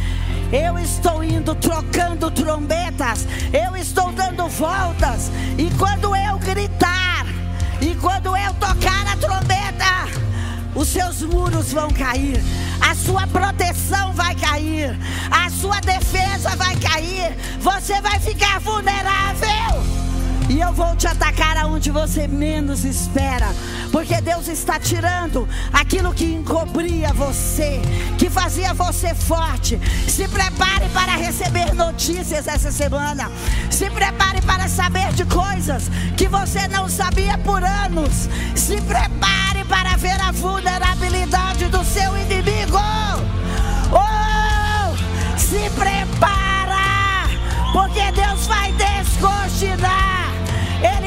Eu 0.52 0.78
estou 0.78 1.22
indo 1.22 1.54
trocando 1.54 2.30
trombetas, 2.30 3.26
eu 3.52 3.76
estou 3.76 4.11
dando 4.12 4.48
voltas, 4.48 5.30
e 5.58 5.70
quando 5.76 6.16
eu 6.16 6.38
gritar, 6.38 7.26
e 7.82 7.94
quando 7.96 8.34
eu 8.34 8.54
tocar 8.54 9.06
a 9.12 9.16
trombeta, 9.16 10.08
os 10.74 10.88
seus 10.88 11.20
muros 11.20 11.70
vão 11.70 11.90
cair, 11.90 12.42
a 12.80 12.94
sua 12.94 13.26
proteção 13.26 14.14
vai 14.14 14.34
cair, 14.37 14.98
a 15.30 15.50
sua 15.50 15.80
defesa 15.80 16.56
vai 16.56 16.74
cair, 16.76 17.37
você 17.61 18.00
vai 18.00 18.18
ficar 18.18 18.58
vulnerável. 18.61 20.07
E 20.48 20.61
eu 20.61 20.72
vou 20.72 20.96
te 20.96 21.06
atacar 21.06 21.58
aonde 21.58 21.90
você 21.90 22.26
menos 22.26 22.84
espera. 22.84 23.48
Porque 23.92 24.18
Deus 24.20 24.48
está 24.48 24.80
tirando 24.80 25.46
aquilo 25.72 26.12
que 26.14 26.24
encobria 26.24 27.12
você, 27.12 27.80
que 28.18 28.30
fazia 28.30 28.72
você 28.72 29.14
forte. 29.14 29.78
Se 30.08 30.26
prepare 30.26 30.88
para 30.88 31.16
receber 31.16 31.74
notícias 31.74 32.48
essa 32.48 32.72
semana. 32.72 33.30
Se 33.70 33.90
prepare 33.90 34.40
para 34.40 34.68
saber 34.68 35.12
de 35.12 35.24
coisas 35.26 35.90
que 36.16 36.26
você 36.26 36.66
não 36.68 36.88
sabia 36.88 37.37
por 37.38 37.62
anos. 37.62 38.28
Se 38.54 38.80
prepare 38.80 39.64
para 39.68 39.96
ver 39.96 40.18
a 40.20 40.32
vulnerabilidade 40.32 41.66
do 41.66 41.84
seu 41.84 42.16
inimigo. 42.16 42.78
Oh, 43.92 44.96
se 45.38 45.70
prepara, 45.70 47.28
porque 47.72 48.11
Deus 48.12 48.46
vai 48.46 48.72
descortinar. 48.72 50.17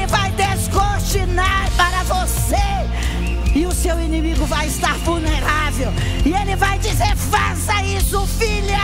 Ele 0.02 0.10
vai 0.10 0.32
descortinar 0.32 1.70
para 1.76 2.02
você. 2.02 2.56
E 3.54 3.64
o 3.64 3.70
seu 3.70 4.00
inimigo 4.00 4.44
vai 4.46 4.66
estar 4.66 4.94
vulnerável. 4.98 5.92
E 6.24 6.34
ele 6.34 6.56
vai 6.56 6.76
dizer: 6.80 7.14
faça 7.16 7.84
isso, 7.84 8.26
filha. 8.26 8.80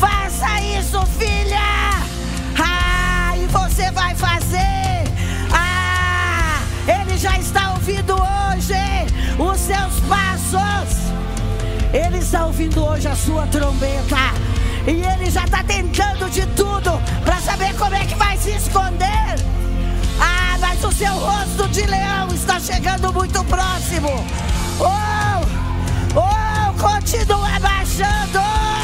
Faça 0.00 0.60
isso, 0.60 1.00
filha. 1.18 2.02
Ah, 2.58 3.36
e 3.36 3.46
você 3.46 3.92
vai 3.92 4.12
fazer. 4.16 5.04
Ah, 5.52 6.58
ele 6.88 7.16
já 7.16 7.38
está 7.38 7.70
ouvindo 7.70 8.14
hoje. 8.14 8.74
O 9.38 9.54
seu 9.54 9.94
está 12.18 12.46
ouvindo 12.46 12.84
hoje 12.84 13.06
a 13.06 13.14
sua 13.14 13.46
trombeta. 13.46 14.16
E 14.88 14.90
ele 14.90 15.30
já 15.30 15.44
está 15.44 15.62
tentando 15.62 16.28
de 16.28 16.44
tudo 16.56 17.00
para 17.24 17.36
saber 17.36 17.72
como 17.76 17.94
é 17.94 18.04
que 18.04 18.16
vai 18.16 18.36
se 18.36 18.50
esconder 18.50 19.53
o 20.86 20.92
seu 20.92 21.14
rosto 21.14 21.68
de 21.68 21.86
leão 21.86 22.28
está 22.34 22.60
chegando 22.60 23.12
muito 23.12 23.42
próximo. 23.44 24.10
Oh, 24.78 26.18
oh, 26.18 26.82
continua 26.82 27.58
baixando. 27.58 28.83